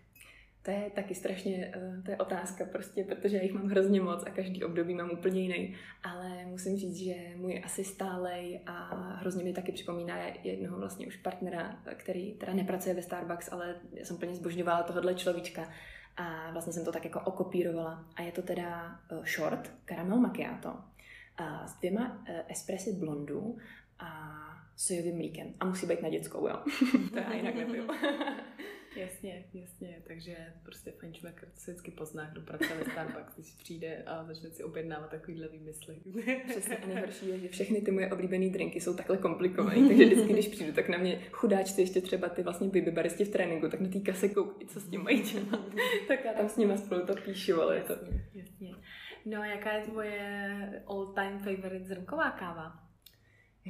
To 0.65 0.71
je 0.71 0.91
taky 0.95 1.15
strašně, 1.15 1.71
eh, 1.75 2.01
to 2.05 2.11
je 2.11 2.17
otázka 2.17 2.65
prostě, 2.65 3.03
protože 3.03 3.37
já 3.37 3.43
jich 3.43 3.53
mám 3.53 3.67
hrozně 3.67 4.01
moc 4.01 4.23
a 4.27 4.29
každý 4.29 4.63
období 4.63 4.95
mám 4.95 5.11
úplně 5.11 5.41
jiný. 5.41 5.75
Ale 6.03 6.45
musím 6.45 6.77
říct, 6.77 6.95
že 6.95 7.15
můj 7.35 7.61
asi 7.65 7.83
stálej 7.83 8.61
a 8.65 8.95
hrozně 9.15 9.43
mi 9.43 9.53
taky 9.53 9.71
připomíná 9.71 10.17
jednoho 10.43 10.77
vlastně 10.77 11.07
už 11.07 11.15
partnera, 11.15 11.79
který 11.95 12.33
teda 12.33 12.53
nepracuje 12.53 12.95
ve 12.95 13.01
Starbucks, 13.01 13.51
ale 13.51 13.75
já 13.91 14.05
jsem 14.05 14.17
plně 14.17 14.35
zbožňovala 14.35 14.83
tohohle 14.83 15.15
človíčka 15.15 15.69
a 16.17 16.51
vlastně 16.51 16.73
jsem 16.73 16.85
to 16.85 16.91
tak 16.91 17.05
jako 17.05 17.19
okopírovala. 17.19 18.05
A 18.15 18.21
je 18.21 18.31
to 18.31 18.41
teda 18.41 18.99
eh, 19.11 19.15
short, 19.35 19.71
caramel 19.85 20.19
macchiato, 20.19 20.75
a 21.37 21.67
s 21.67 21.75
dvěma 21.79 22.23
eh, 22.27 22.43
espressy 22.47 22.93
blondu 22.93 23.57
a 23.99 24.41
sojovým 24.75 25.15
mlíkem. 25.15 25.53
A 25.59 25.65
musí 25.65 25.87
být 25.87 26.01
na 26.01 26.09
dětskou, 26.09 26.47
jo. 26.47 26.55
to 27.13 27.17
já 27.17 27.33
jinak 27.33 27.55
nepiju. 27.55 27.87
Jasně, 28.95 29.45
jasně, 29.53 30.01
takže 30.07 30.35
prostě 30.63 30.91
fajn 30.91 31.13
člověk 31.13 31.47
se 31.53 31.71
vždycky 31.71 31.91
pozná, 31.91 32.29
kdo 32.31 32.41
pracuje 32.41 32.79
ve 32.79 32.91
Starbucks, 32.91 33.35
když 33.35 33.53
přijde 33.53 34.03
a 34.05 34.23
začne 34.23 34.49
si 34.49 34.63
objednávat 34.63 35.09
takovýhle 35.09 35.47
výmysly. 35.47 35.95
Přesně 36.49 36.77
a 36.77 36.87
nejhorší 36.87 37.27
je, 37.27 37.39
že 37.39 37.47
všechny 37.47 37.81
ty 37.81 37.91
moje 37.91 38.11
oblíbené 38.11 38.49
drinky 38.49 38.81
jsou 38.81 38.93
takhle 38.93 39.17
komplikované, 39.17 39.87
takže 39.87 40.05
vždycky, 40.05 40.33
když 40.33 40.47
přijdu, 40.47 40.73
tak 40.73 40.89
na 40.89 40.97
mě 40.97 41.21
chudáčci 41.31 41.81
ještě 41.81 42.01
třeba 42.01 42.29
ty 42.29 42.43
vlastně 42.43 42.67
baby 42.67 42.91
baristi 42.91 43.25
v 43.25 43.29
tréninku, 43.29 43.69
tak 43.69 43.79
na 43.79 43.89
té 43.89 43.99
kase 43.99 44.29
koukají, 44.29 44.67
co 44.67 44.79
s 44.79 44.89
tím 44.89 45.03
mají 45.03 45.21
dělat. 45.21 45.65
tak 46.07 46.25
já 46.25 46.33
tam 46.33 46.49
s 46.49 46.57
nimi 46.57 46.77
spolu 46.77 47.05
to 47.05 47.15
píšu, 47.15 47.61
ale 47.61 47.75
je 47.75 47.83
to... 47.83 47.93
Jasně. 48.33 48.75
No 49.25 49.41
a 49.41 49.45
jaká 49.45 49.73
je 49.73 49.83
tvoje 49.83 50.83
all-time 50.87 51.39
favorite 51.39 51.85
zrnková 51.85 52.31
káva? 52.31 52.84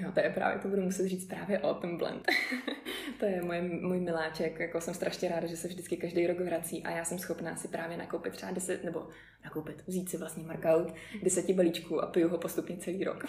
No, 0.04 0.12
to 0.12 0.20
je 0.20 0.30
právě, 0.30 0.60
to 0.60 0.68
budu 0.68 0.82
muset 0.82 1.08
říct 1.08 1.28
právě 1.28 1.62
Autumn 1.62 1.98
Blend. 1.98 2.28
to 3.20 3.26
je 3.26 3.42
můj, 3.42 3.62
můj 3.62 4.00
miláček, 4.00 4.60
jako 4.60 4.82
jsem 4.82 4.94
strašně 4.94 5.30
ráda, 5.30 5.48
že 5.48 5.58
se 5.58 5.68
vždycky 5.68 5.98
každý 5.98 6.28
rok 6.28 6.40
vrací 6.40 6.84
a 6.84 6.92
já 6.92 7.06
jsem 7.06 7.20
schopná 7.20 7.56
si 7.56 7.68
právě 7.68 7.98
nakoupit 7.98 8.34
třeba 8.34 8.52
10, 8.52 8.84
nebo 8.84 9.08
nakoupit, 9.44 9.84
vzít 9.88 10.10
si 10.10 10.18
vlastně 10.18 10.44
markout 10.44 10.94
deseti 11.24 11.54
balíčků 11.54 12.02
a 12.02 12.06
piju 12.06 12.30
ho 12.30 12.38
postupně 12.38 12.78
celý 12.78 13.04
rok. 13.04 13.26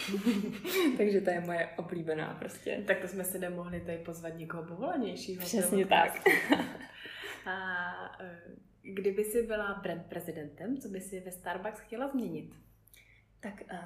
Takže 0.97 1.21
to 1.21 1.31
je 1.31 1.41
moje 1.41 1.69
oblíbená 1.77 2.37
prostě. 2.39 2.83
Tak 2.87 3.01
to 3.01 3.09
jsme 3.09 3.25
si 3.25 3.39
nemohli 3.39 3.81
tady 3.81 3.99
pozvat 3.99 4.39
někoho 4.39 4.63
povolanějšího. 4.63 5.45
Přesně 5.45 5.87
tak. 5.87 6.21
a 7.47 7.57
e, 8.21 8.41
kdyby 8.83 9.25
si 9.25 9.43
byla 9.43 9.81
brand 9.83 10.07
prezidentem, 10.07 10.79
co 10.79 10.89
by 10.89 11.01
si 11.01 11.21
ve 11.21 11.31
Starbucks 11.31 11.81
chtěla 11.81 12.09
změnit? 12.09 12.66
Tak 13.41 13.63
uh, 13.73 13.79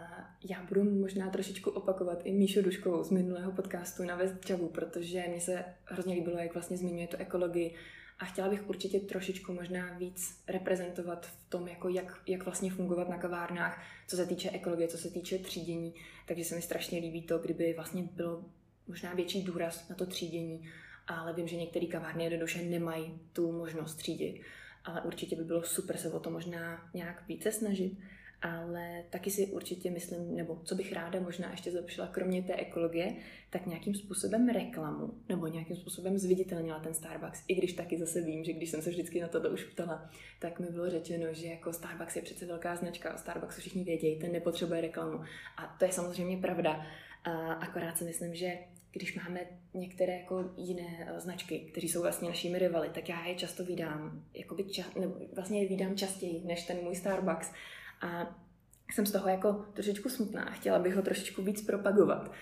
já 0.50 0.62
budu 0.62 0.84
možná 0.84 1.30
trošičku 1.30 1.70
opakovat 1.70 2.20
i 2.24 2.32
Míšu 2.32 2.62
Duškovou 2.62 3.04
z 3.04 3.10
minulého 3.10 3.52
podcastu 3.52 4.04
na 4.04 4.16
West 4.16 4.50
Javu, 4.50 4.68
protože 4.68 5.24
mi 5.34 5.40
se 5.40 5.64
hrozně 5.84 6.14
líbilo, 6.14 6.38
jak 6.38 6.54
vlastně 6.54 6.76
zmiňuje 6.76 7.06
tu 7.06 7.16
ekologii 7.16 7.74
a 8.18 8.24
chtěla 8.24 8.48
bych 8.48 8.68
určitě 8.68 9.00
trošičku 9.00 9.52
možná 9.52 9.98
víc 9.98 10.42
reprezentovat 10.48 11.26
v 11.26 11.50
tom, 11.50 11.68
jako 11.68 11.88
jak, 11.88 12.22
jak 12.26 12.44
vlastně 12.44 12.70
fungovat 12.70 13.08
na 13.08 13.18
kavárnách, 13.18 13.82
co 14.08 14.16
se 14.16 14.26
týče 14.26 14.50
ekologie, 14.50 14.88
co 14.88 14.98
se 14.98 15.10
týče 15.10 15.38
třídění. 15.38 15.94
Takže 16.26 16.44
se 16.44 16.54
mi 16.54 16.62
strašně 16.62 16.98
líbí 16.98 17.22
to, 17.22 17.38
kdyby 17.38 17.74
vlastně 17.76 18.02
bylo 18.02 18.44
možná 18.88 19.14
větší 19.14 19.42
důraz 19.42 19.88
na 19.88 19.96
to 19.96 20.06
třídění, 20.06 20.68
ale 21.06 21.32
vím, 21.32 21.48
že 21.48 21.56
některé 21.56 21.86
kavárny 21.86 22.24
jednoduše 22.24 22.62
nemají 22.62 23.20
tu 23.32 23.52
možnost 23.52 23.94
třídit. 23.94 24.40
Ale 24.84 25.02
určitě 25.02 25.36
by 25.36 25.44
bylo 25.44 25.62
super 25.62 25.96
se 25.96 26.12
o 26.12 26.20
to 26.20 26.30
možná 26.30 26.90
nějak 26.94 27.28
více 27.28 27.52
snažit 27.52 27.98
ale 28.42 29.04
taky 29.10 29.30
si 29.30 29.46
určitě 29.46 29.90
myslím, 29.90 30.36
nebo 30.36 30.60
co 30.64 30.74
bych 30.74 30.92
ráda 30.92 31.20
možná 31.20 31.50
ještě 31.50 31.70
zlepšila, 31.70 32.06
kromě 32.06 32.42
té 32.42 32.54
ekologie, 32.54 33.16
tak 33.50 33.66
nějakým 33.66 33.94
způsobem 33.94 34.48
reklamu, 34.48 35.14
nebo 35.28 35.46
nějakým 35.46 35.76
způsobem 35.76 36.18
zviditelnila 36.18 36.80
ten 36.80 36.94
Starbucks. 36.94 37.44
I 37.48 37.54
když 37.54 37.72
taky 37.72 37.98
zase 37.98 38.20
vím, 38.20 38.44
že 38.44 38.52
když 38.52 38.70
jsem 38.70 38.82
se 38.82 38.90
vždycky 38.90 39.20
na 39.20 39.28
to 39.28 39.50
už 39.50 39.64
ptala, 39.64 40.10
tak 40.38 40.60
mi 40.60 40.66
bylo 40.66 40.90
řečeno, 40.90 41.26
že 41.30 41.46
jako 41.46 41.72
Starbucks 41.72 42.16
je 42.16 42.22
přece 42.22 42.46
velká 42.46 42.76
značka, 42.76 43.16
Starbucks 43.16 43.58
všichni 43.58 43.84
vědějí, 43.84 44.18
ten 44.18 44.32
nepotřebuje 44.32 44.80
reklamu. 44.80 45.20
A 45.56 45.76
to 45.78 45.84
je 45.84 45.92
samozřejmě 45.92 46.36
pravda. 46.36 46.86
A 47.24 47.52
akorát 47.52 47.98
si 47.98 48.04
myslím, 48.04 48.34
že 48.34 48.58
když 48.92 49.16
máme 49.16 49.40
některé 49.74 50.18
jako 50.18 50.50
jiné 50.56 51.08
eh, 51.08 51.20
značky, 51.20 51.58
které 51.58 51.86
jsou 51.86 52.02
vlastně 52.02 52.28
našimi 52.28 52.58
rivaly, 52.58 52.88
tak 52.88 53.08
já 53.08 53.26
je 53.26 53.34
často 53.34 53.64
vydám, 53.64 54.24
jakoby 54.34 54.64
ča, 54.64 54.82
nebo 55.00 55.14
vlastně 55.34 55.62
je 55.62 55.68
vydám 55.68 55.96
častěji 55.96 56.42
než 56.44 56.66
ten 56.66 56.76
můj 56.76 56.96
Starbucks. 56.96 57.52
A 58.00 58.40
jsem 58.92 59.06
z 59.06 59.12
toho 59.12 59.28
jako 59.28 59.52
trošičku 59.52 60.08
smutná 60.08 60.44
chtěla 60.44 60.78
bych 60.78 60.94
ho 60.94 61.02
trošičku 61.02 61.42
víc 61.42 61.66
propagovat. 61.66 62.32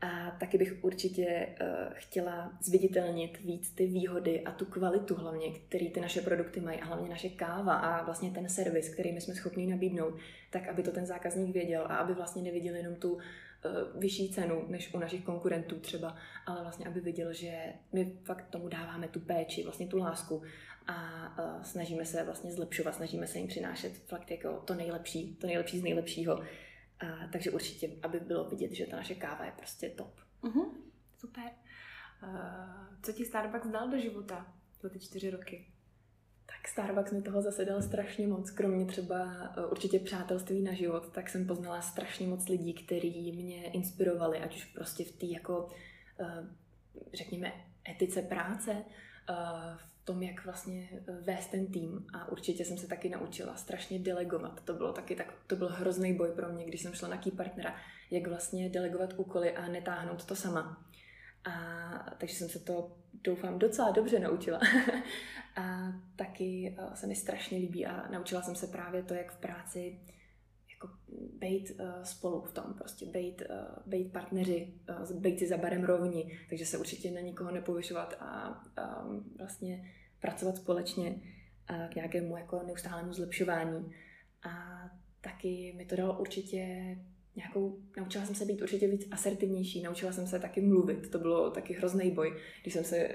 A 0.00 0.30
taky 0.40 0.58
bych 0.58 0.84
určitě 0.84 1.46
uh, 1.60 1.66
chtěla 1.94 2.52
zviditelnit 2.62 3.40
víc 3.40 3.70
ty 3.70 3.86
výhody 3.86 4.40
a 4.40 4.50
tu 4.50 4.64
kvalitu 4.64 5.14
hlavně, 5.14 5.52
který 5.52 5.90
ty 5.90 6.00
naše 6.00 6.20
produkty 6.20 6.60
mají, 6.60 6.80
a 6.80 6.84
hlavně 6.84 7.08
naše 7.08 7.28
káva 7.28 7.74
a 7.74 8.04
vlastně 8.04 8.30
ten 8.30 8.48
servis, 8.48 8.88
který 8.88 9.12
my 9.12 9.20
jsme 9.20 9.34
schopni 9.34 9.66
nabídnout, 9.66 10.14
tak 10.50 10.68
aby 10.68 10.82
to 10.82 10.90
ten 10.90 11.06
zákazník 11.06 11.54
věděl 11.54 11.82
a 11.82 11.96
aby 11.96 12.14
vlastně 12.14 12.42
neviděl 12.42 12.74
jenom 12.74 12.94
tu 12.94 13.18
vyšší 13.94 14.32
cenu 14.32 14.64
než 14.68 14.94
u 14.94 14.98
našich 14.98 15.24
konkurentů 15.24 15.80
třeba, 15.80 16.16
ale 16.46 16.62
vlastně 16.62 16.86
aby 16.86 17.00
viděl, 17.00 17.32
že 17.32 17.72
my 17.92 18.18
fakt 18.24 18.48
tomu 18.50 18.68
dáváme 18.68 19.08
tu 19.08 19.20
péči, 19.20 19.64
vlastně 19.64 19.86
tu 19.86 19.98
lásku 19.98 20.42
a 20.86 21.62
snažíme 21.62 22.04
se 22.04 22.24
vlastně 22.24 22.52
zlepšovat, 22.52 22.94
snažíme 22.94 23.26
se 23.26 23.38
jim 23.38 23.48
přinášet 23.48 23.92
fakt 23.98 24.30
jako 24.30 24.60
to 24.60 24.74
nejlepší, 24.74 25.36
to 25.36 25.46
nejlepší 25.46 25.78
z 25.78 25.82
nejlepšího. 25.82 26.42
A, 27.00 27.28
takže 27.32 27.50
určitě, 27.50 27.90
aby 28.02 28.20
bylo 28.20 28.48
vidět, 28.48 28.72
že 28.72 28.86
ta 28.86 28.96
naše 28.96 29.14
káva 29.14 29.44
je 29.44 29.52
prostě 29.56 29.88
top. 29.88 30.20
Uh-huh. 30.42 30.70
Super. 31.16 31.50
Uh, 32.22 32.30
co 33.02 33.12
ti 33.12 33.24
Starbucks 33.24 33.68
dal 33.68 33.88
do 33.88 33.98
života 33.98 34.54
za 34.80 34.88
ty 34.88 34.98
čtyři 34.98 35.30
roky? 35.30 35.72
Tak 36.48 36.68
Starbucks 36.68 37.12
mi 37.12 37.22
toho 37.22 37.42
zase 37.42 37.64
dal 37.64 37.82
strašně 37.82 38.26
moc. 38.26 38.50
Kromě 38.50 38.86
třeba 38.86 39.24
uh, 39.24 39.70
určitě 39.70 39.98
přátelství 39.98 40.62
na 40.62 40.72
život, 40.72 41.12
tak 41.12 41.28
jsem 41.28 41.46
poznala 41.46 41.80
strašně 41.80 42.26
moc 42.26 42.48
lidí, 42.48 42.74
kteří 42.74 43.32
mě 43.32 43.70
inspirovali, 43.70 44.38
ať 44.38 44.56
už 44.56 44.64
prostě 44.64 45.04
v 45.04 45.12
té 45.12 45.26
jako, 45.26 45.68
uh, 46.20 46.46
řekněme, 47.14 47.52
etice 47.88 48.22
práce, 48.22 48.72
uh, 48.72 49.36
tom, 50.08 50.22
jak 50.22 50.44
vlastně 50.44 50.88
eh, 50.92 51.12
vést 51.12 51.46
ten 51.46 51.66
tým 51.66 52.06
a 52.12 52.28
určitě 52.32 52.64
jsem 52.64 52.78
se 52.78 52.86
taky 52.86 53.08
naučila 53.08 53.56
strašně 53.56 53.98
delegovat. 53.98 54.60
To 54.64 54.72
bylo 54.74 54.92
taky 54.92 55.16
tak, 55.16 55.34
to 55.46 55.56
byl 55.56 55.68
hrozný 55.68 56.14
boj 56.14 56.28
pro 56.28 56.48
mě, 56.48 56.64
když 56.64 56.82
jsem 56.82 56.94
šla 56.94 57.08
na 57.08 57.16
key 57.16 57.32
partnera, 57.32 57.76
jak 58.10 58.26
vlastně 58.26 58.68
delegovat 58.68 59.14
úkoly 59.16 59.56
a 59.56 59.68
netáhnout 59.68 60.24
to 60.24 60.36
sama. 60.36 60.87
A, 61.44 62.16
takže 62.18 62.34
jsem 62.34 62.48
se 62.48 62.58
to, 62.58 62.96
doufám, 63.24 63.58
docela 63.58 63.90
dobře 63.90 64.18
naučila. 64.18 64.60
a 65.56 65.92
taky 66.16 66.76
eh, 66.78 66.96
se 66.96 67.06
mi 67.06 67.14
strašně 67.14 67.58
líbí 67.58 67.86
a 67.86 68.08
naučila 68.08 68.42
jsem 68.42 68.54
se 68.54 68.66
právě 68.66 69.02
to, 69.02 69.14
jak 69.14 69.32
v 69.32 69.40
práci 69.40 70.00
jako 70.82 70.94
být 71.38 71.70
uh, 71.80 72.02
spolu 72.02 72.40
v 72.40 72.52
tom, 72.52 72.74
prostě 72.74 73.06
být, 73.06 73.42
uh, 73.50 73.92
být 73.92 74.12
partneři, 74.12 74.74
uh, 75.10 75.20
být 75.20 75.38
si 75.38 75.46
za 75.46 75.56
barem 75.56 75.84
rovni, 75.84 76.38
takže 76.48 76.66
se 76.66 76.78
určitě 76.78 77.10
na 77.10 77.20
nikoho 77.20 77.50
nepovyšovat 77.50 78.14
a 78.20 78.62
um, 79.04 79.34
vlastně 79.38 79.92
pracovat 80.20 80.56
společně 80.56 81.10
uh, 81.10 81.88
k 81.88 81.94
nějakému 81.94 82.36
jako 82.36 82.62
neustálému 82.66 83.12
zlepšování. 83.12 83.94
A 84.42 84.82
taky 85.20 85.74
mi 85.76 85.84
to 85.84 85.96
dalo 85.96 86.18
určitě 86.18 86.96
nějakou, 87.38 87.78
naučila 87.96 88.24
jsem 88.24 88.34
se 88.34 88.44
být 88.44 88.62
určitě 88.62 88.88
víc 88.88 89.08
asertivnější, 89.10 89.82
naučila 89.82 90.12
jsem 90.12 90.26
se 90.26 90.38
taky 90.38 90.60
mluvit, 90.60 91.10
to 91.10 91.18
bylo 91.18 91.50
taky 91.50 91.74
hrozný 91.74 92.10
boj, 92.10 92.34
když 92.62 92.74
jsem 92.74 92.84
se 92.84 93.08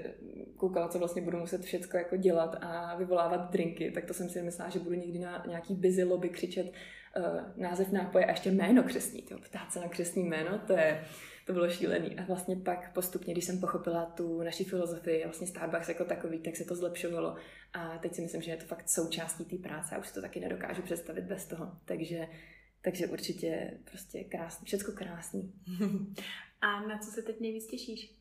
koukala, 0.56 0.88
co 0.88 0.98
vlastně 0.98 1.22
budu 1.22 1.38
muset 1.38 1.62
všechno 1.62 1.98
jako 1.98 2.16
dělat 2.16 2.56
a 2.60 2.96
vyvolávat 2.96 3.50
drinky, 3.50 3.90
tak 3.90 4.04
to 4.04 4.14
jsem 4.14 4.28
si 4.28 4.42
myslela, 4.42 4.70
že 4.70 4.78
budu 4.78 4.94
někdy 4.94 5.18
na 5.18 5.44
nějaký 5.48 5.74
busy 5.74 6.04
lobby 6.04 6.28
křičet 6.28 6.66
uh, 6.66 7.62
název 7.62 7.92
nápoje 7.92 8.24
a 8.24 8.30
ještě 8.30 8.50
jméno 8.50 8.82
křesní, 8.82 9.22
to 9.22 9.38
ptát 9.38 9.72
se 9.72 9.80
na 9.80 9.88
křesní 9.88 10.24
jméno, 10.24 10.60
to 10.66 10.72
je, 10.72 11.04
to 11.46 11.52
bylo 11.52 11.70
šílený. 11.70 12.18
A 12.18 12.24
vlastně 12.24 12.56
pak 12.56 12.92
postupně, 12.92 13.34
když 13.34 13.44
jsem 13.44 13.60
pochopila 13.60 14.06
tu 14.06 14.42
naši 14.42 14.64
filozofii, 14.64 15.24
vlastně 15.24 15.46
Starbucks 15.46 15.88
jako 15.88 16.04
takový, 16.04 16.38
tak 16.38 16.56
se 16.56 16.64
to 16.64 16.74
zlepšovalo. 16.74 17.36
A 17.72 17.98
teď 17.98 18.14
si 18.14 18.22
myslím, 18.22 18.42
že 18.42 18.50
je 18.50 18.56
to 18.56 18.64
fakt 18.64 18.88
součástí 18.88 19.44
té 19.44 19.68
práce 19.68 19.94
a 19.94 19.98
už 19.98 20.08
si 20.08 20.14
to 20.14 20.20
taky 20.20 20.40
nedokážu 20.40 20.82
představit 20.82 21.24
bez 21.24 21.46
toho. 21.46 21.72
Takže 21.84 22.26
takže 22.84 23.06
určitě 23.06 23.70
prostě 23.90 24.24
krásný, 24.24 24.66
všecko 24.66 24.92
krásný. 24.92 25.52
A 26.60 26.86
na 26.86 26.98
co 26.98 27.10
se 27.10 27.22
teď 27.22 27.40
nejvíc 27.40 27.66
těšíš? 27.66 28.14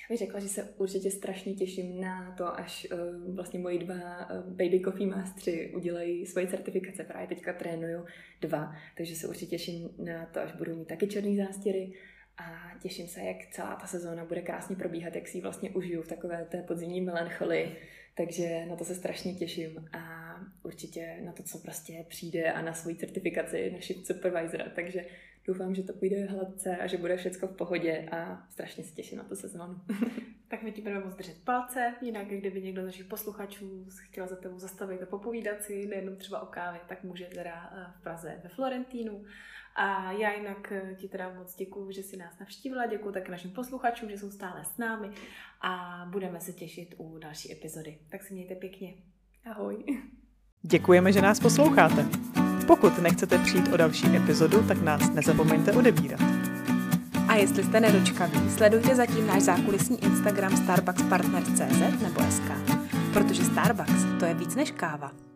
Já 0.00 0.06
bych 0.10 0.18
řekla, 0.18 0.40
že 0.40 0.48
se 0.48 0.74
určitě 0.76 1.10
strašně 1.10 1.54
těším 1.54 2.00
na 2.00 2.34
to, 2.38 2.58
až 2.58 2.86
uh, 2.92 3.34
vlastně 3.34 3.58
moji 3.58 3.78
dva 3.78 4.30
uh, 4.30 4.36
Baby 4.46 4.80
Coffee 4.84 5.06
Mastery 5.06 5.74
udělají 5.74 6.26
svoji 6.26 6.46
certifikace. 6.46 7.04
Právě 7.04 7.28
teďka 7.28 7.52
trénuju 7.52 8.04
dva, 8.40 8.76
takže 8.96 9.16
se 9.16 9.28
určitě 9.28 9.46
těším 9.50 9.90
na 9.98 10.26
to, 10.26 10.40
až 10.40 10.52
budu 10.52 10.76
mít 10.76 10.88
taky 10.88 11.06
černý 11.06 11.36
zástěry 11.36 11.92
a 12.36 12.78
těším 12.82 13.08
se, 13.08 13.20
jak 13.20 13.36
celá 13.50 13.76
ta 13.76 13.86
sezóna 13.86 14.24
bude 14.24 14.42
krásně 14.42 14.76
probíhat, 14.76 15.14
jak 15.14 15.28
si 15.28 15.38
ji 15.38 15.42
vlastně 15.42 15.70
užiju 15.70 16.02
v 16.02 16.08
takové 16.08 16.44
té 16.44 16.62
podzimní 16.62 17.00
melancholii. 17.00 17.76
Takže 18.14 18.66
na 18.66 18.76
to 18.76 18.84
se 18.84 18.94
strašně 18.94 19.34
těším 19.34 19.88
a 19.92 20.34
určitě 20.62 21.16
na 21.24 21.32
to, 21.32 21.42
co 21.42 21.58
prostě 21.58 22.04
přijde 22.08 22.52
a 22.52 22.62
na 22.62 22.74
svoji 22.74 22.96
certifikaci 22.96 23.70
naši 23.70 23.94
supervisora. 24.04 24.64
Takže 24.74 25.04
doufám, 25.46 25.74
že 25.74 25.82
to 25.82 25.92
půjde 25.92 26.24
hladce 26.24 26.76
a 26.76 26.86
že 26.86 26.96
bude 26.96 27.16
všechno 27.16 27.48
v 27.48 27.56
pohodě 27.56 28.08
a 28.12 28.46
strašně 28.50 28.84
se 28.84 28.94
těším 28.94 29.18
na 29.18 29.24
tu 29.24 29.36
sezónu. 29.36 29.80
tak 30.48 30.62
my 30.62 30.72
ti 30.72 30.82
budeme 30.82 31.04
moc 31.04 31.14
držet 31.14 31.44
palce, 31.44 31.94
jinak 32.00 32.26
kdyby 32.26 32.62
někdo 32.62 32.82
z 32.82 32.84
našich 32.84 33.04
posluchačů 33.04 33.86
chtěl 34.00 34.26
za 34.26 34.36
tebou 34.36 34.58
zastavit 34.58 35.02
a 35.02 35.06
popovídat 35.06 35.62
si, 35.62 35.86
nejenom 35.86 36.16
třeba 36.16 36.40
o 36.40 36.46
kávě, 36.46 36.80
tak 36.88 37.04
může 37.04 37.24
teda 37.24 37.72
eh, 37.72 37.92
v 37.98 38.02
Praze 38.02 38.40
ve 38.42 38.48
Florentínu. 38.48 39.24
A 39.74 40.12
já 40.12 40.32
jinak 40.32 40.72
eh, 40.72 40.94
ti 40.94 41.08
teda 41.08 41.34
moc 41.34 41.56
děkuji, 41.56 41.92
že 41.92 42.02
jsi 42.02 42.16
nás 42.16 42.38
navštívila, 42.40 42.86
děkuji 42.86 43.12
také 43.12 43.30
našim 43.30 43.50
posluchačům, 43.50 44.10
že 44.10 44.18
jsou 44.18 44.30
stále 44.30 44.64
s 44.64 44.78
námi 44.78 45.10
a 45.60 46.04
budeme 46.10 46.40
se 46.40 46.52
těšit 46.52 46.94
u 46.98 47.18
další 47.18 47.52
epizody. 47.52 47.98
Tak 48.10 48.22
si 48.22 48.34
mějte 48.34 48.54
pěkně. 48.54 48.94
Ahoj. 49.44 49.84
Děkujeme, 50.62 51.12
že 51.12 51.22
nás 51.22 51.40
posloucháte. 51.40 52.06
Pokud 52.66 52.98
nechcete 52.98 53.38
přijít 53.38 53.72
o 53.72 53.76
další 53.76 54.16
epizodu, 54.16 54.68
tak 54.68 54.82
nás 54.82 55.10
nezapomeňte 55.10 55.72
odebírat. 55.72 56.20
A 57.28 57.34
jestli 57.34 57.64
jste 57.64 57.80
nedočkaví, 57.80 58.50
sledujte 58.50 58.94
zatím 58.94 59.26
náš 59.26 59.42
zákulisní 59.42 60.04
Instagram 60.04 60.56
starbuckspartner.cz 60.56 62.02
nebo 62.02 62.20
SK, 62.30 62.50
protože 63.12 63.44
Starbucks 63.44 64.04
to 64.18 64.24
je 64.24 64.34
víc 64.34 64.54
než 64.54 64.70
káva. 64.70 65.29